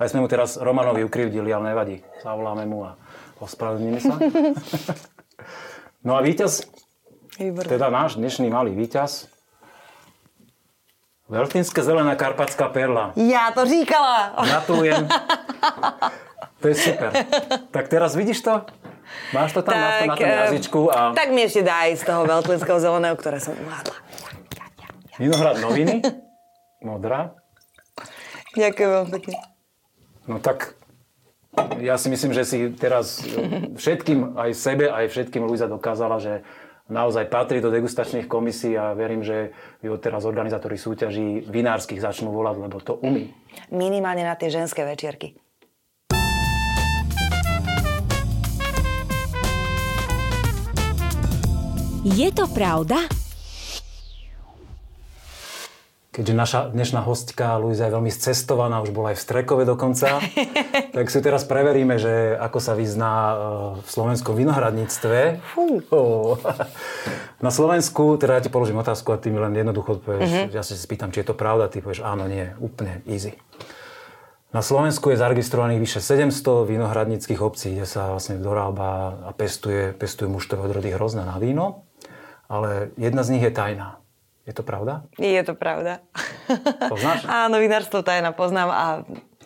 Aj 0.00 0.08
sme 0.08 0.20
mu 0.24 0.28
teraz 0.28 0.60
Romanovi 0.60 1.04
ukrivdili, 1.04 1.48
ale 1.52 1.72
nevadí. 1.72 1.96
Zavoláme 2.20 2.68
mu 2.68 2.84
a 2.84 3.00
ospravedlníme 3.40 4.00
sa. 4.00 4.16
no 6.06 6.16
a 6.16 6.20
víťaz, 6.20 6.68
Výborné. 7.40 7.72
teda 7.72 7.88
náš 7.88 8.20
dnešný 8.20 8.52
malý 8.52 8.76
víťaz, 8.76 9.32
Veltínske 11.30 11.78
zelená 11.86 12.18
karpatská 12.18 12.74
perla. 12.74 13.14
Ja 13.14 13.54
to 13.54 13.62
říkala. 13.62 14.34
Gratulujem. 14.44 15.06
To 16.60 16.68
je 16.68 16.76
super. 16.76 17.08
Tak 17.72 17.88
teraz 17.88 18.12
vidíš 18.12 18.44
to? 18.44 18.60
Máš 19.32 19.56
to 19.56 19.64
tam 19.64 19.80
máš 19.80 20.04
to 20.04 20.12
na 20.12 20.16
tom 20.20 20.28
eh, 20.28 20.40
jazyčku 20.44 20.80
a 20.92 21.16
tak 21.16 21.32
mi 21.32 21.48
ešte 21.48 21.64
daj 21.64 21.96
z 21.96 22.04
toho 22.04 22.28
veľtlinského 22.28 22.76
zeleného, 22.76 23.16
ktoré 23.16 23.40
som 23.40 23.56
uhádla. 23.56 23.96
vinohrad 25.16 25.56
noviny, 25.64 26.04
modrá. 26.84 27.32
Ďakujem 28.52 28.88
veľmi 28.92 29.10
pekne. 29.16 29.36
No 30.28 30.36
tak 30.36 30.76
ja 31.80 31.96
si 31.96 32.12
myslím, 32.12 32.36
že 32.36 32.44
si 32.44 32.58
teraz 32.76 33.24
všetkým, 33.80 34.36
aj 34.36 34.50
sebe, 34.52 34.92
aj 34.92 35.08
všetkým 35.10 35.48
Luisa 35.48 35.64
dokázala, 35.64 36.20
že 36.20 36.44
naozaj 36.90 37.30
patrí 37.30 37.62
do 37.62 37.70
degustačných 37.70 38.26
komisí 38.26 38.74
a 38.74 38.92
verím, 38.92 39.22
že 39.22 39.54
ju 39.80 39.94
teraz 39.96 40.26
organizátori 40.26 40.74
súťaží 40.76 41.46
vinárskych 41.46 42.02
začnú 42.02 42.34
volať, 42.34 42.56
lebo 42.58 42.78
to 42.82 42.98
umí. 43.00 43.30
Minimálne 43.70 44.26
na 44.26 44.34
tie 44.34 44.50
ženské 44.50 44.82
večierky. 44.82 45.38
Je 52.00 52.28
to 52.32 52.48
pravda? 52.50 53.06
Keďže 56.10 56.34
naša 56.34 56.60
dnešná 56.74 57.06
hostka 57.06 57.54
Luisa 57.62 57.86
je 57.86 57.94
veľmi 57.94 58.10
scestovaná, 58.10 58.82
už 58.82 58.90
bola 58.90 59.14
aj 59.14 59.22
v 59.22 59.24
Strekove 59.30 59.62
dokonca, 59.62 60.18
tak 60.98 61.06
si 61.06 61.22
teraz 61.22 61.46
preveríme, 61.46 62.02
že 62.02 62.34
ako 62.34 62.58
sa 62.58 62.74
vyzná 62.74 63.14
e, 63.14 63.34
v 63.78 63.88
slovenskom 63.88 64.34
vinohradníctve. 64.34 65.38
Oh. 65.54 66.34
Na 67.46 67.54
Slovensku, 67.54 68.18
teda 68.18 68.36
ja 68.36 68.42
ti 68.42 68.50
položím 68.50 68.82
otázku 68.82 69.14
a 69.14 69.22
ty 69.22 69.30
mi 69.30 69.38
len 69.38 69.54
jednoducho 69.54 70.02
odpovieš, 70.02 70.50
ja 70.50 70.66
sa 70.66 70.74
spýtam, 70.74 71.14
či 71.14 71.22
je 71.22 71.30
to 71.30 71.38
pravda, 71.38 71.70
ty 71.70 71.78
povieš 71.78 72.02
áno, 72.02 72.26
nie, 72.26 72.58
úplne 72.58 73.06
easy. 73.06 73.38
Na 74.50 74.66
Slovensku 74.66 75.14
je 75.14 75.22
zaregistrovaných 75.22 75.78
vyše 75.78 76.02
700 76.02 76.66
vinohradníckých 76.66 77.38
obcí, 77.38 77.78
kde 77.78 77.86
sa 77.86 78.10
vlastne 78.10 78.42
dorába 78.42 79.14
a 79.22 79.30
pestuje, 79.30 79.94
pestuje 79.94 80.26
mužstové 80.26 80.58
odrody 80.58 80.90
hrozné 80.90 81.22
na 81.22 81.38
víno, 81.38 81.86
ale 82.50 82.90
jedna 82.98 83.22
z 83.22 83.38
nich 83.38 83.46
je 83.46 83.54
tajná. 83.54 84.02
Je 84.50 84.58
to 84.58 84.66
pravda? 84.66 85.06
Je 85.14 85.38
to 85.46 85.54
pravda. 85.54 86.02
Poznáš? 86.90 87.22
Áno, 87.46 87.62
vinárstvo 87.62 88.02
tajna 88.02 88.34
poznám 88.34 88.70
a 88.74 88.84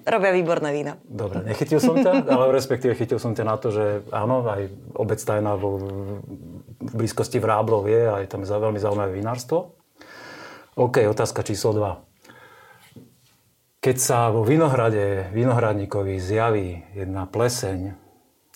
robia 0.08 0.32
výborné 0.32 0.72
víno. 0.72 0.96
Dobre, 1.04 1.44
nechytil 1.44 1.76
som 1.76 2.00
ťa, 2.00 2.24
ale 2.32 2.56
respektíve 2.56 2.96
chytil 2.96 3.20
som 3.20 3.36
ťa 3.36 3.44
na 3.44 3.60
to, 3.60 3.68
že 3.68 4.08
áno, 4.08 4.40
aj 4.48 4.72
obec 4.96 5.20
tajná 5.20 5.60
vo, 5.60 5.76
v 6.80 6.92
blízkosti 6.96 7.36
Vráblov 7.36 7.84
je, 7.84 8.08
tam 8.24 8.40
je 8.44 8.48
za- 8.48 8.56
veľmi 8.56 8.80
zaujímavé 8.80 9.20
vinárstvo. 9.20 9.76
OK, 10.80 11.04
otázka 11.04 11.44
číslo 11.44 11.76
2. 11.76 13.84
Keď 13.84 13.96
sa 14.00 14.32
vo 14.32 14.40
vinohrade, 14.40 15.28
vinohradníkovi 15.36 16.16
zjaví 16.16 16.96
jedna 16.96 17.28
pleseň, 17.28 17.92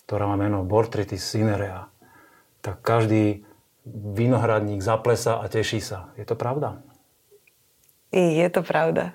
ktorá 0.09 0.25
má 0.25 0.33
meno 0.33 0.65
Bortritis 0.65 1.21
cinerea, 1.21 1.93
tak 2.65 2.81
každý 2.81 3.45
vinohradník 3.87 4.83
zaplesa 4.83 5.39
a 5.39 5.45
teší 5.47 5.79
sa. 5.79 6.11
Je 6.19 6.25
to 6.27 6.35
pravda? 6.35 6.81
Je 8.11 8.47
to 8.49 8.65
pravda. 8.65 9.13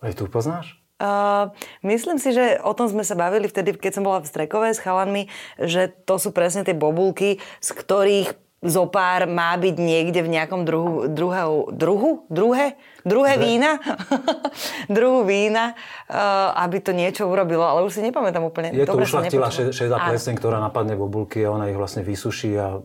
Aj 0.00 0.12
tu 0.16 0.24
poznáš? 0.26 0.80
Uh, 1.00 1.48
myslím 1.80 2.20
si, 2.20 2.36
že 2.36 2.60
o 2.60 2.76
tom 2.76 2.84
sme 2.84 3.00
sa 3.08 3.16
bavili 3.16 3.48
vtedy, 3.48 3.72
keď 3.72 3.92
som 4.00 4.04
bola 4.04 4.20
v 4.20 4.28
Strekove 4.28 4.68
s 4.68 4.84
chalanmi, 4.84 5.32
že 5.56 5.88
to 6.04 6.20
sú 6.20 6.28
presne 6.28 6.60
tie 6.60 6.76
bobulky, 6.76 7.40
z 7.64 7.68
ktorých 7.72 8.36
zopár 8.60 9.24
má 9.24 9.56
byť 9.56 9.76
niekde 9.80 10.20
v 10.20 10.32
nejakom 10.36 10.68
druhu, 10.68 11.08
druhého, 11.08 11.72
druhu? 11.72 12.28
Druhé? 12.28 12.76
Druhé 13.04 13.40
vína? 13.40 13.80
Druhu 14.94 15.24
vína, 15.24 15.72
uh, 15.72 16.52
aby 16.64 16.80
to 16.84 16.92
niečo 16.92 17.24
urobilo, 17.26 17.64
ale 17.64 17.86
už 17.86 17.98
si 17.98 18.02
nepamätám 18.04 18.44
úplne. 18.44 18.74
Je 18.74 18.84
to 18.84 18.96
Dobre 18.96 19.08
som 19.08 19.24
ušlachtila 19.24 19.48
šedá 19.50 19.96
pleseň, 19.96 20.34
ktorá 20.36 20.58
napadne 20.60 20.94
bobulky 20.98 21.40
a 21.44 21.54
ona 21.54 21.70
ich 21.70 21.78
vlastne 21.78 22.04
vysuší 22.04 22.50
a 22.60 22.80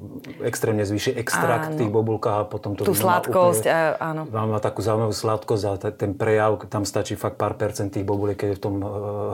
extrémne 0.45 0.87
zvýši 0.87 1.15
extrakt 1.17 1.75
Áno. 1.75 1.79
tých 1.79 1.91
bobulkách 1.91 2.37
a 2.37 2.45
potom 2.47 2.77
to 2.77 2.87
Tú 2.87 2.95
sladkosť, 2.95 3.65
úplne, 3.67 3.75
a- 3.75 3.95
áno. 3.99 4.21
Má, 4.29 4.43
má 4.47 4.59
takú 4.63 4.79
zaujímavú 4.85 5.15
sladkosť 5.15 5.63
a 5.67 5.71
te- 5.79 5.95
ten 5.95 6.11
prejav, 6.15 6.63
tam 6.69 6.87
stačí 6.87 7.17
fakt 7.19 7.35
pár 7.35 7.59
percent 7.59 7.91
tých 7.91 8.07
bobuliek, 8.07 8.37
keď 8.39 8.49
je 8.55 8.57
v 8.57 8.63
tom 8.63 8.75
e, 8.79 8.87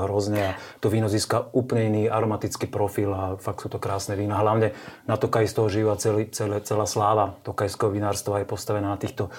hrozne 0.07 0.39
a 0.41 0.51
to 0.81 0.89
víno 0.89 1.11
získa 1.11 1.51
úplne 1.53 1.91
iný 1.91 2.03
aromatický 2.09 2.65
profil 2.71 3.13
a 3.13 3.23
fakt 3.37 3.61
sú 3.61 3.69
to 3.69 3.77
krásne 3.77 4.17
vína. 4.17 4.39
Hlavne 4.39 4.73
na 5.05 5.15
Tokaji 5.19 5.47
z 5.49 5.53
toho 5.53 5.67
žíva 5.69 5.93
celý, 5.99 6.29
celé, 6.33 6.63
celá 6.65 6.85
sláva 6.89 7.37
tokajského 7.43 7.91
vinárstva 7.93 8.41
je 8.41 8.47
postavená 8.47 8.93
na 8.93 8.99
týchto 8.99 9.29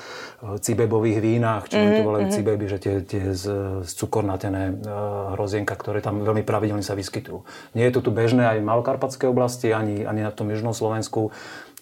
cibebových 0.60 1.18
vínach, 1.32 1.64
či 1.72 1.80
mm-hmm. 1.80 1.96
to 1.96 2.02
volajú 2.04 2.26
cibeby, 2.28 2.64
že 2.68 2.78
tie, 2.78 2.94
tie 3.00 3.32
z, 3.32 3.44
z 3.80 3.90
cukornatené 3.96 4.62
e, 4.68 4.74
hrozienka, 5.32 5.72
ktoré 5.72 6.04
tam 6.04 6.20
veľmi 6.20 6.44
pravidelne 6.44 6.84
sa 6.84 6.92
vyskytujú. 6.92 7.48
Nie 7.72 7.88
je 7.88 7.96
to 7.96 8.04
tu 8.04 8.10
bežné 8.12 8.44
aj 8.44 8.58
v 8.60 8.68
malokarpatskej 8.68 9.32
oblasti, 9.32 9.72
ani, 9.72 10.04
ani 10.04 10.20
na 10.20 10.32
tom 10.34 10.52
južnom 10.52 10.76
Slovensku. 10.76 11.32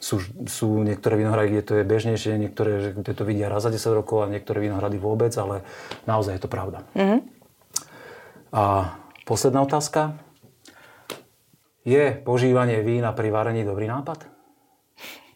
Sú, 0.01 0.23
sú 0.49 0.81
niektoré 0.81 1.21
vinohrady, 1.21 1.49
kde 1.53 1.65
to 1.67 1.73
je 1.77 1.85
bežnejšie, 1.85 2.41
niektoré, 2.41 2.97
kde 2.97 3.13
to 3.13 3.23
vidia 3.27 3.53
raz 3.53 3.67
za 3.67 3.75
10 3.75 4.01
rokov 4.01 4.25
a 4.25 4.33
niektoré 4.33 4.65
vinohrady 4.65 4.97
vôbec, 4.97 5.35
ale 5.37 5.61
naozaj 6.09 6.41
je 6.41 6.43
to 6.47 6.49
pravda. 6.49 6.87
Mm-hmm. 6.97 7.21
A 8.57 8.97
posledná 9.29 9.61
otázka. 9.67 10.17
Je 11.85 12.13
požívanie 12.13 12.85
vína 12.85 13.13
pri 13.17 13.33
varení 13.33 13.65
dobrý 13.65 13.89
nápad? 13.89 14.25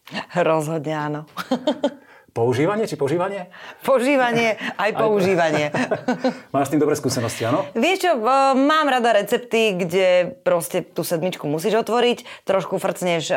Rozhodne 0.48 0.94
áno. 0.94 1.20
používanie 2.35 2.90
či 2.90 2.99
požívanie? 2.99 3.47
Požívanie, 3.87 4.59
aj 4.75 4.90
používanie. 4.99 5.70
Máš 6.55 6.68
s 6.68 6.70
tým 6.75 6.83
dobré 6.83 6.99
skúsenosti, 6.99 7.47
áno? 7.47 7.64
Vieš 7.79 7.99
čo, 8.05 8.11
mám 8.59 8.90
rada 8.90 9.14
recepty, 9.14 9.79
kde 9.79 10.35
proste 10.42 10.83
tú 10.83 11.07
sedmičku 11.07 11.47
musíš 11.47 11.87
otvoriť, 11.87 12.44
trošku 12.44 12.83
frcneš 12.83 13.31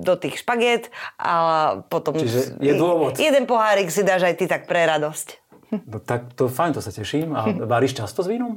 do 0.00 0.14
tých 0.16 0.40
špaget 0.40 0.88
a 1.20 1.34
potom... 1.92 2.16
Čiže 2.16 2.58
je 2.58 2.72
dôvod. 2.74 3.20
Jeden 3.20 3.44
pohárik 3.44 3.92
si 3.92 4.00
dáš 4.00 4.24
aj 4.24 4.34
ty 4.40 4.48
tak 4.48 4.64
pre 4.66 4.88
radosť. 4.88 5.44
No 5.90 5.98
tak 5.98 6.38
to 6.38 6.46
fajn, 6.46 6.78
to 6.78 6.80
sa 6.80 6.94
teším. 6.94 7.34
A 7.34 7.50
varíš 7.66 7.98
často 7.98 8.22
s 8.22 8.30
vínom? 8.30 8.54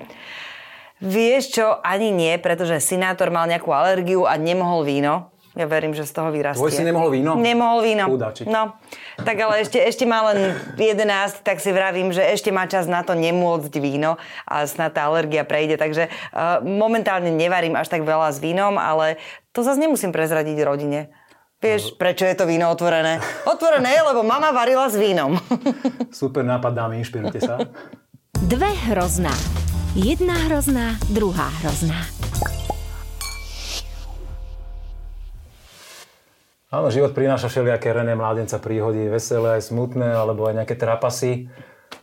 Vieš 1.01 1.53
čo, 1.53 1.65
ani 1.81 2.09
nie, 2.09 2.37
pretože 2.41 2.81
synátor 2.81 3.29
mal 3.29 3.45
nejakú 3.45 3.69
alergiu 3.69 4.25
a 4.25 4.37
nemohol 4.37 4.85
víno. 4.85 5.29
Ja 5.57 5.65
verím, 5.65 5.97
že 5.97 6.05
z 6.05 6.13
toho 6.13 6.29
vyrastie. 6.29 6.61
Tvoj 6.61 6.69
si 6.69 6.85
nemohol 6.85 7.09
víno? 7.09 7.33
Nemohol 7.33 7.81
víno. 7.81 8.05
Chudáčik. 8.13 8.45
No, 8.45 8.77
tak 9.25 9.41
ale 9.41 9.65
ešte, 9.65 9.81
ešte 9.81 10.05
má 10.05 10.21
len 10.29 10.53
11, 10.77 11.41
tak 11.41 11.57
si 11.57 11.73
vravím, 11.73 12.13
že 12.13 12.21
ešte 12.21 12.53
má 12.53 12.69
čas 12.69 12.85
na 12.85 13.01
to 13.01 13.17
nemôcť 13.17 13.73
víno 13.81 14.21
a 14.45 14.69
snad 14.69 14.93
tá 14.93 15.09
alergia 15.09 15.41
prejde. 15.41 15.81
Takže 15.81 16.13
uh, 16.13 16.61
momentálne 16.61 17.33
nevarím 17.33 17.73
až 17.73 17.89
tak 17.89 18.05
veľa 18.05 18.29
s 18.29 18.37
vínom, 18.37 18.77
ale 18.77 19.17
to 19.49 19.65
zase 19.65 19.81
nemusím 19.81 20.13
prezradiť 20.13 20.61
rodine. 20.61 21.09
Vieš, 21.57 21.97
no. 21.97 22.05
prečo 22.05 22.29
je 22.29 22.37
to 22.37 22.45
víno 22.45 22.69
otvorené? 22.69 23.17
Otvorené 23.49 23.97
je, 23.97 24.01
lebo 24.13 24.21
mama 24.21 24.53
varila 24.53 24.85
s 24.85 24.93
vínom. 24.93 25.41
Super 26.13 26.45
nápad, 26.45 26.69
dámy, 26.69 27.01
inšpirujte 27.01 27.41
sa. 27.41 27.65
Dve 28.45 28.69
hrozná. 28.93 29.33
Jedna 29.97 30.37
hrozná, 30.45 31.01
druhá 31.09 31.49
hrozná. 31.65 32.16
Áno, 36.67 36.91
život 36.91 37.15
prináša 37.15 37.47
všelijaké 37.47 37.95
rené 37.95 38.11
mládenca 38.11 38.59
príhody, 38.59 39.07
veselé 39.07 39.55
aj 39.55 39.71
smutné, 39.71 40.03
alebo 40.03 40.51
aj 40.51 40.59
nejaké 40.59 40.75
trapasy. 40.75 41.47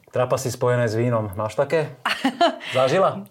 Trapasy 0.08 0.48
spojené 0.48 0.88
s 0.88 0.96
vínom. 0.96 1.28
Máš 1.36 1.52
také? 1.52 2.00
Zažila? 2.72 3.28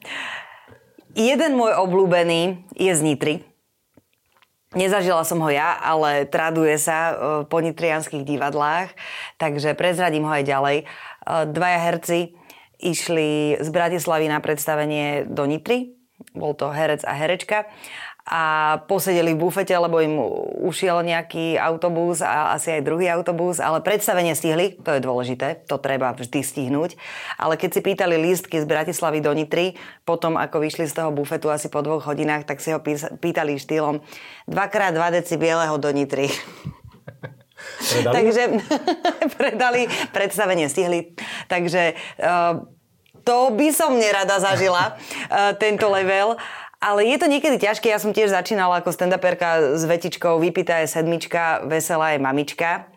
Jeden 1.17 1.57
môj 1.57 1.73
obľúbený 1.73 2.69
je 2.77 2.93
z 2.93 3.01
Nitry. 3.01 3.35
Nezažila 4.77 5.25
som 5.25 5.41
ho 5.41 5.49
ja, 5.49 5.73
ale 5.81 6.29
traduje 6.29 6.77
sa 6.77 6.97
e, 7.09 7.13
po 7.49 7.65
nitrianských 7.65 8.21
divadlách, 8.21 8.93
takže 9.41 9.73
prezradím 9.73 10.29
ho 10.29 10.33
aj 10.37 10.45
ďalej. 10.45 10.77
E, 10.81 10.85
dvaja 11.49 11.79
herci 11.81 12.37
išli 12.77 13.57
z 13.57 13.69
Bratislavy 13.73 14.29
na 14.29 14.37
predstavenie 14.37 15.25
do 15.25 15.49
Nitry. 15.49 15.97
Bol 16.37 16.53
to 16.53 16.69
herec 16.69 17.01
a 17.01 17.17
herečka 17.17 17.65
a 18.23 18.79
posedeli 18.87 19.35
v 19.35 19.41
bufete, 19.43 19.75
lebo 19.75 19.99
im 19.99 20.15
ušiel 20.63 21.03
nejaký 21.03 21.59
autobus 21.59 22.23
a 22.23 22.55
asi 22.55 22.71
aj 22.71 22.87
druhý 22.87 23.11
autobus, 23.11 23.59
ale 23.59 23.83
predstavenie 23.83 24.31
stihli, 24.31 24.79
to 24.79 24.95
je 24.95 25.03
dôležité, 25.03 25.67
to 25.67 25.75
treba 25.75 26.15
vždy 26.15 26.39
stihnúť. 26.39 26.95
Ale 27.35 27.59
keď 27.59 27.69
si 27.75 27.81
pýtali 27.83 28.15
lístky 28.15 28.63
z 28.63 28.69
Bratislavy 28.69 29.19
do 29.19 29.35
Nitry, 29.35 29.75
potom 30.07 30.39
ako 30.39 30.63
vyšli 30.63 30.87
z 30.87 31.03
toho 31.03 31.11
bufetu 31.11 31.51
asi 31.51 31.67
po 31.67 31.83
dvoch 31.83 32.07
hodinách, 32.07 32.47
tak 32.47 32.63
si 32.63 32.71
ho 32.71 32.79
pýtali 33.19 33.59
štýlom 33.59 33.99
2x2 34.47 35.01
deci 35.11 35.35
bieleho 35.35 35.75
do 35.75 35.91
Nitry. 35.91 36.31
Predali? 37.91 38.13
Takže 38.23 38.43
predali, 39.35 39.81
predstavenie 40.15 40.71
stihli. 40.71 41.11
Takže 41.51 41.91
uh, 42.23 42.63
to 43.27 43.51
by 43.51 43.67
som 43.75 43.99
nerada 43.99 44.39
zažila, 44.39 44.95
uh, 44.95 45.51
tento 45.59 45.91
level. 45.91 46.39
Ale 46.83 47.07
je 47.07 47.15
to 47.15 47.31
niekedy 47.31 47.55
ťažké. 47.63 47.87
Ja 47.87 47.95
som 47.95 48.11
tiež 48.11 48.35
začínala 48.35 48.83
ako 48.83 48.91
stand-uperka 48.91 49.79
s 49.79 49.87
vetičkou 49.87 50.35
vypitá 50.43 50.83
je 50.83 50.91
sedmička, 50.91 51.63
veselá 51.63 52.11
je 52.11 52.19
mamička. 52.19 52.92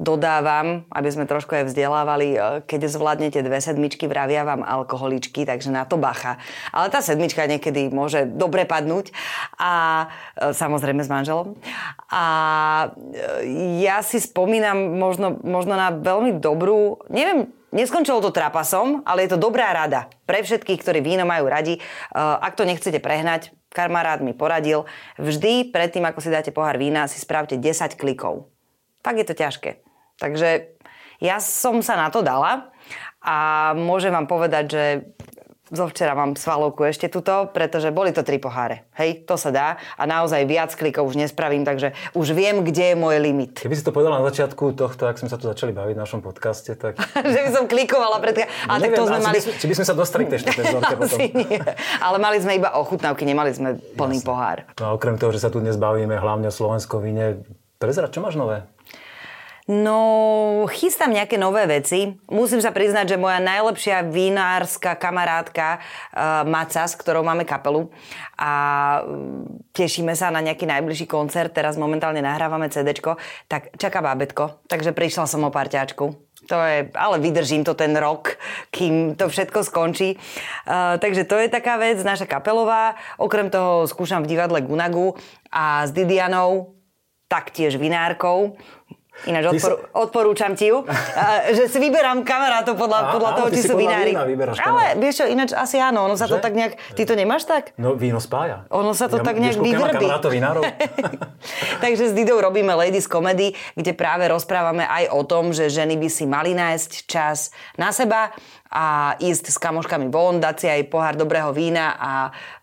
Dodávam, 0.00 0.88
aby 0.88 1.08
sme 1.12 1.28
trošku 1.28 1.52
aj 1.52 1.68
vzdelávali, 1.68 2.28
e, 2.32 2.38
keď 2.64 2.88
zvládnete 2.88 3.44
dve 3.44 3.60
sedmičky, 3.60 4.08
vravia 4.08 4.48
vám 4.48 4.64
alkoholičky, 4.64 5.44
takže 5.44 5.68
na 5.68 5.84
to 5.84 6.00
bacha. 6.00 6.40
Ale 6.72 6.88
tá 6.88 7.04
sedmička 7.04 7.44
niekedy 7.44 7.92
môže 7.92 8.24
dobre 8.24 8.64
padnúť 8.64 9.12
a 9.60 10.08
e, 10.40 10.56
samozrejme 10.56 11.04
s 11.04 11.12
manželom. 11.12 11.52
A 12.08 12.24
e, 13.44 13.84
ja 13.84 14.00
si 14.00 14.24
spomínam 14.24 14.96
možno, 14.96 15.36
možno 15.44 15.76
na 15.76 15.92
veľmi 15.92 16.40
dobrú, 16.40 17.04
neviem, 17.12 17.52
Neskončilo 17.70 18.18
to 18.18 18.34
trapasom, 18.34 19.06
ale 19.06 19.22
je 19.22 19.30
to 19.30 19.38
dobrá 19.38 19.70
rada 19.70 20.10
pre 20.26 20.42
všetkých, 20.42 20.82
ktorí 20.82 21.06
víno 21.06 21.22
majú 21.22 21.46
radi. 21.46 21.78
Ak 22.10 22.58
to 22.58 22.66
nechcete 22.66 22.98
prehnať, 22.98 23.54
kamarát 23.70 24.18
mi 24.18 24.34
poradil, 24.34 24.90
vždy 25.22 25.70
predtým, 25.70 26.02
ako 26.02 26.18
si 26.18 26.34
dáte 26.34 26.50
pohár 26.50 26.74
vína, 26.82 27.06
si 27.06 27.22
spravte 27.22 27.54
10 27.54 27.94
klikov. 27.94 28.50
Tak 29.06 29.22
je 29.22 29.26
to 29.30 29.38
ťažké. 29.38 29.89
Takže 30.20 30.76
ja 31.24 31.40
som 31.40 31.80
sa 31.80 31.96
na 31.96 32.12
to 32.12 32.20
dala 32.20 32.68
a 33.24 33.72
môžem 33.76 34.12
vám 34.12 34.28
povedať, 34.28 34.64
že 34.68 34.84
zo 35.70 35.86
včera 35.86 36.18
mám 36.18 36.34
svalovku 36.34 36.82
ešte 36.82 37.06
tuto, 37.06 37.46
pretože 37.54 37.94
boli 37.94 38.10
to 38.10 38.26
tri 38.26 38.42
poháre. 38.42 38.90
Hej, 38.98 39.22
to 39.22 39.38
sa 39.38 39.54
dá 39.54 39.68
a 39.94 40.02
naozaj 40.02 40.42
viac 40.42 40.74
klikov 40.74 41.06
už 41.06 41.14
nespravím, 41.14 41.62
takže 41.62 41.94
už 42.18 42.34
viem, 42.34 42.66
kde 42.66 42.94
je 42.94 42.96
môj 42.98 43.22
limit. 43.22 43.62
Keby 43.62 43.78
si 43.78 43.86
to 43.86 43.94
povedala 43.94 44.18
na 44.18 44.26
začiatku 44.34 44.74
tohto, 44.74 45.06
ak 45.06 45.22
sme 45.22 45.30
sa 45.30 45.38
tu 45.38 45.46
začali 45.46 45.70
baviť 45.70 45.94
v 45.94 46.02
našom 46.02 46.20
podcaste, 46.26 46.74
tak... 46.74 46.98
že 47.34 47.38
by 47.46 47.50
som 47.54 47.64
klikovala 47.70 48.18
pred... 48.18 48.50
No, 48.66 48.66
ale 48.66 48.90
tak 48.90 48.98
to 48.98 49.04
sme 49.06 49.20
mali... 49.22 49.38
By, 49.38 49.50
či 49.62 49.66
by 49.70 49.74
sme 49.78 49.86
sa 49.86 49.94
dostali 49.94 50.22
k 50.26 50.30
tej 50.34 50.40
potom. 50.74 51.18
nie. 51.22 51.58
Ale 52.02 52.16
mali 52.18 52.42
sme 52.42 52.58
iba 52.58 52.74
ochutnávky, 52.74 53.22
nemali 53.22 53.54
sme 53.54 53.78
plný 53.94 54.18
Jasne. 54.18 54.26
pohár. 54.26 54.58
No 54.74 54.90
a 54.90 54.98
okrem 54.98 55.14
toho, 55.22 55.30
že 55.30 55.38
sa 55.38 55.54
tu 55.54 55.62
dnes 55.62 55.78
bavíme 55.78 56.18
hlavne 56.18 56.50
o 56.50 56.54
slovenskom 56.54 56.98
víne, 56.98 57.46
prezrať, 57.78 58.18
čo 58.18 58.20
máš 58.26 58.34
nové? 58.34 58.66
No, 59.70 60.66
chystám 60.66 61.14
nejaké 61.14 61.38
nové 61.38 61.62
veci. 61.70 62.18
Musím 62.26 62.58
sa 62.58 62.74
priznať, 62.74 63.14
že 63.14 63.22
moja 63.22 63.38
najlepšia 63.38 64.02
vinárska 64.02 64.98
kamarátka 64.98 65.78
uh, 65.78 66.42
Maca, 66.42 66.90
s 66.90 66.98
ktorou 66.98 67.22
máme 67.22 67.46
kapelu 67.46 67.86
a 68.34 68.50
uh, 68.98 69.46
tešíme 69.70 70.10
sa 70.18 70.34
na 70.34 70.42
nejaký 70.42 70.66
najbližší 70.66 71.06
koncert, 71.06 71.54
teraz 71.54 71.78
momentálne 71.78 72.18
nahrávame 72.18 72.66
CD, 72.66 72.98
tak 73.46 73.70
čaká 73.78 74.02
bábetko, 74.02 74.66
takže 74.66 74.90
prišla 74.90 75.30
som 75.30 75.46
o 75.46 75.54
parťáčku. 75.54 76.18
To 76.50 76.56
je, 76.66 76.90
ale 76.90 77.22
vydržím 77.22 77.62
to 77.62 77.78
ten 77.78 77.94
rok, 77.94 78.42
kým 78.74 79.14
to 79.14 79.30
všetko 79.30 79.62
skončí. 79.62 80.18
Uh, 80.66 80.98
takže 80.98 81.22
to 81.22 81.38
je 81.38 81.46
taká 81.46 81.78
vec, 81.78 82.02
naša 82.02 82.26
kapelová. 82.26 82.98
Okrem 83.22 83.46
toho 83.54 83.86
skúšam 83.86 84.26
v 84.26 84.34
divadle 84.34 84.66
Gunagu 84.66 85.14
a 85.46 85.86
s 85.86 85.94
Didianou, 85.94 86.74
taktiež 87.30 87.78
vinárkou. 87.78 88.58
Ináč 89.28 89.44
odporu, 89.52 89.76
si... 89.76 89.84
odporúčam 89.92 90.52
ti 90.56 90.72
ju, 90.72 90.84
že 91.56 91.68
si 91.68 91.78
vyberám 91.82 92.24
kamarátov 92.24 92.78
podľa, 92.78 92.98
a, 93.00 93.12
podľa 93.12 93.30
toho, 93.36 93.48
či 93.52 93.60
sú 93.64 93.74
vinári. 93.76 94.16
Ale 94.56 94.96
vieš 94.96 95.22
čo, 95.22 95.24
ináč 95.28 95.52
asi 95.52 95.76
áno, 95.76 96.08
ono 96.08 96.16
sa 96.16 96.24
že? 96.24 96.36
to 96.36 96.36
tak 96.40 96.56
nejak... 96.56 96.80
Ty 96.96 97.02
to 97.04 97.14
nemáš 97.18 97.44
tak? 97.44 97.76
No 97.76 97.92
víno 97.98 98.22
spája. 98.22 98.64
Ono 98.72 98.96
sa 98.96 99.12
to 99.12 99.20
ja, 99.20 99.24
tak 99.26 99.36
nejak 99.36 99.60
vyvrbí. 99.60 100.06
Takže 101.84 102.10
s 102.10 102.12
Didou 102.16 102.40
robíme 102.40 102.72
Ladies 102.72 103.04
Comedy, 103.04 103.52
kde 103.76 103.92
práve 103.92 104.24
rozprávame 104.30 104.88
aj 104.88 105.12
o 105.12 105.20
tom, 105.28 105.52
že 105.52 105.68
ženy 105.68 106.00
by 106.00 106.08
si 106.08 106.24
mali 106.24 106.56
nájsť 106.56 106.90
čas 107.04 107.52
na 107.76 107.92
seba 107.92 108.32
a 108.70 109.18
ísť 109.18 109.50
s 109.50 109.58
kamoškami 109.58 110.08
von, 110.08 110.38
dať 110.38 110.56
si 110.56 110.66
aj 110.70 110.88
pohár 110.88 111.18
dobrého 111.18 111.50
vína 111.50 111.98
a 111.98 112.12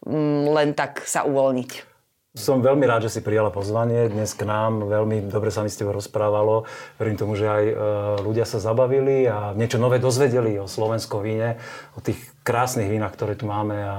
mm, 0.08 0.42
len 0.56 0.70
tak 0.72 1.04
sa 1.04 1.28
uvoľniť. 1.28 1.97
Som 2.38 2.62
veľmi 2.62 2.86
rád, 2.86 3.10
že 3.10 3.18
si 3.18 3.26
prijala 3.26 3.50
pozvanie 3.50 4.14
dnes 4.14 4.38
k 4.38 4.46
nám. 4.46 4.86
Veľmi 4.86 5.26
dobre 5.26 5.50
sa 5.50 5.66
mi 5.66 5.74
s 5.74 5.82
tebou 5.82 5.98
rozprávalo. 5.98 6.70
Verím 7.02 7.18
tomu, 7.18 7.34
že 7.34 7.50
aj 7.50 7.66
e, 7.66 7.74
ľudia 8.22 8.46
sa 8.46 8.62
zabavili 8.62 9.26
a 9.26 9.58
niečo 9.58 9.82
nové 9.82 9.98
dozvedeli 9.98 10.54
o 10.62 10.70
slovenskom 10.70 11.26
víne, 11.26 11.58
o 11.98 12.00
tých 12.00 12.22
krásnych 12.46 12.94
vínach, 12.94 13.18
ktoré 13.18 13.34
tu 13.34 13.50
máme 13.50 13.74
a 13.82 13.96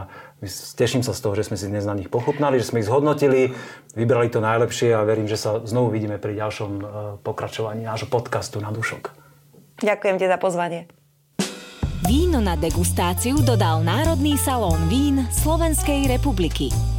teším 0.78 1.02
sa 1.02 1.18
z 1.18 1.20
toho, 1.26 1.34
že 1.34 1.50
sme 1.50 1.58
si 1.58 1.66
dnes 1.66 1.82
na 1.82 1.98
nich 1.98 2.06
pochutnali, 2.06 2.62
že 2.62 2.70
sme 2.70 2.78
ich 2.78 2.86
zhodnotili, 2.86 3.58
vybrali 3.98 4.30
to 4.30 4.38
najlepšie 4.38 4.94
a 4.94 5.02
verím, 5.02 5.26
že 5.26 5.34
sa 5.34 5.58
znovu 5.66 5.90
vidíme 5.90 6.22
pri 6.22 6.38
ďalšom 6.38 6.70
e, 6.78 6.82
pokračovaní 7.26 7.90
nášho 7.90 8.06
podcastu 8.06 8.62
na 8.62 8.70
dušok. 8.70 9.18
Ďakujem 9.82 10.14
ti 10.14 10.30
za 10.30 10.38
pozvanie. 10.38 10.86
Víno 12.06 12.38
na 12.38 12.54
degustáciu 12.54 13.42
dodal 13.42 13.82
Národný 13.82 14.38
salón 14.38 14.78
vín 14.86 15.26
Slovenskej 15.34 16.06
republiky. 16.06 16.97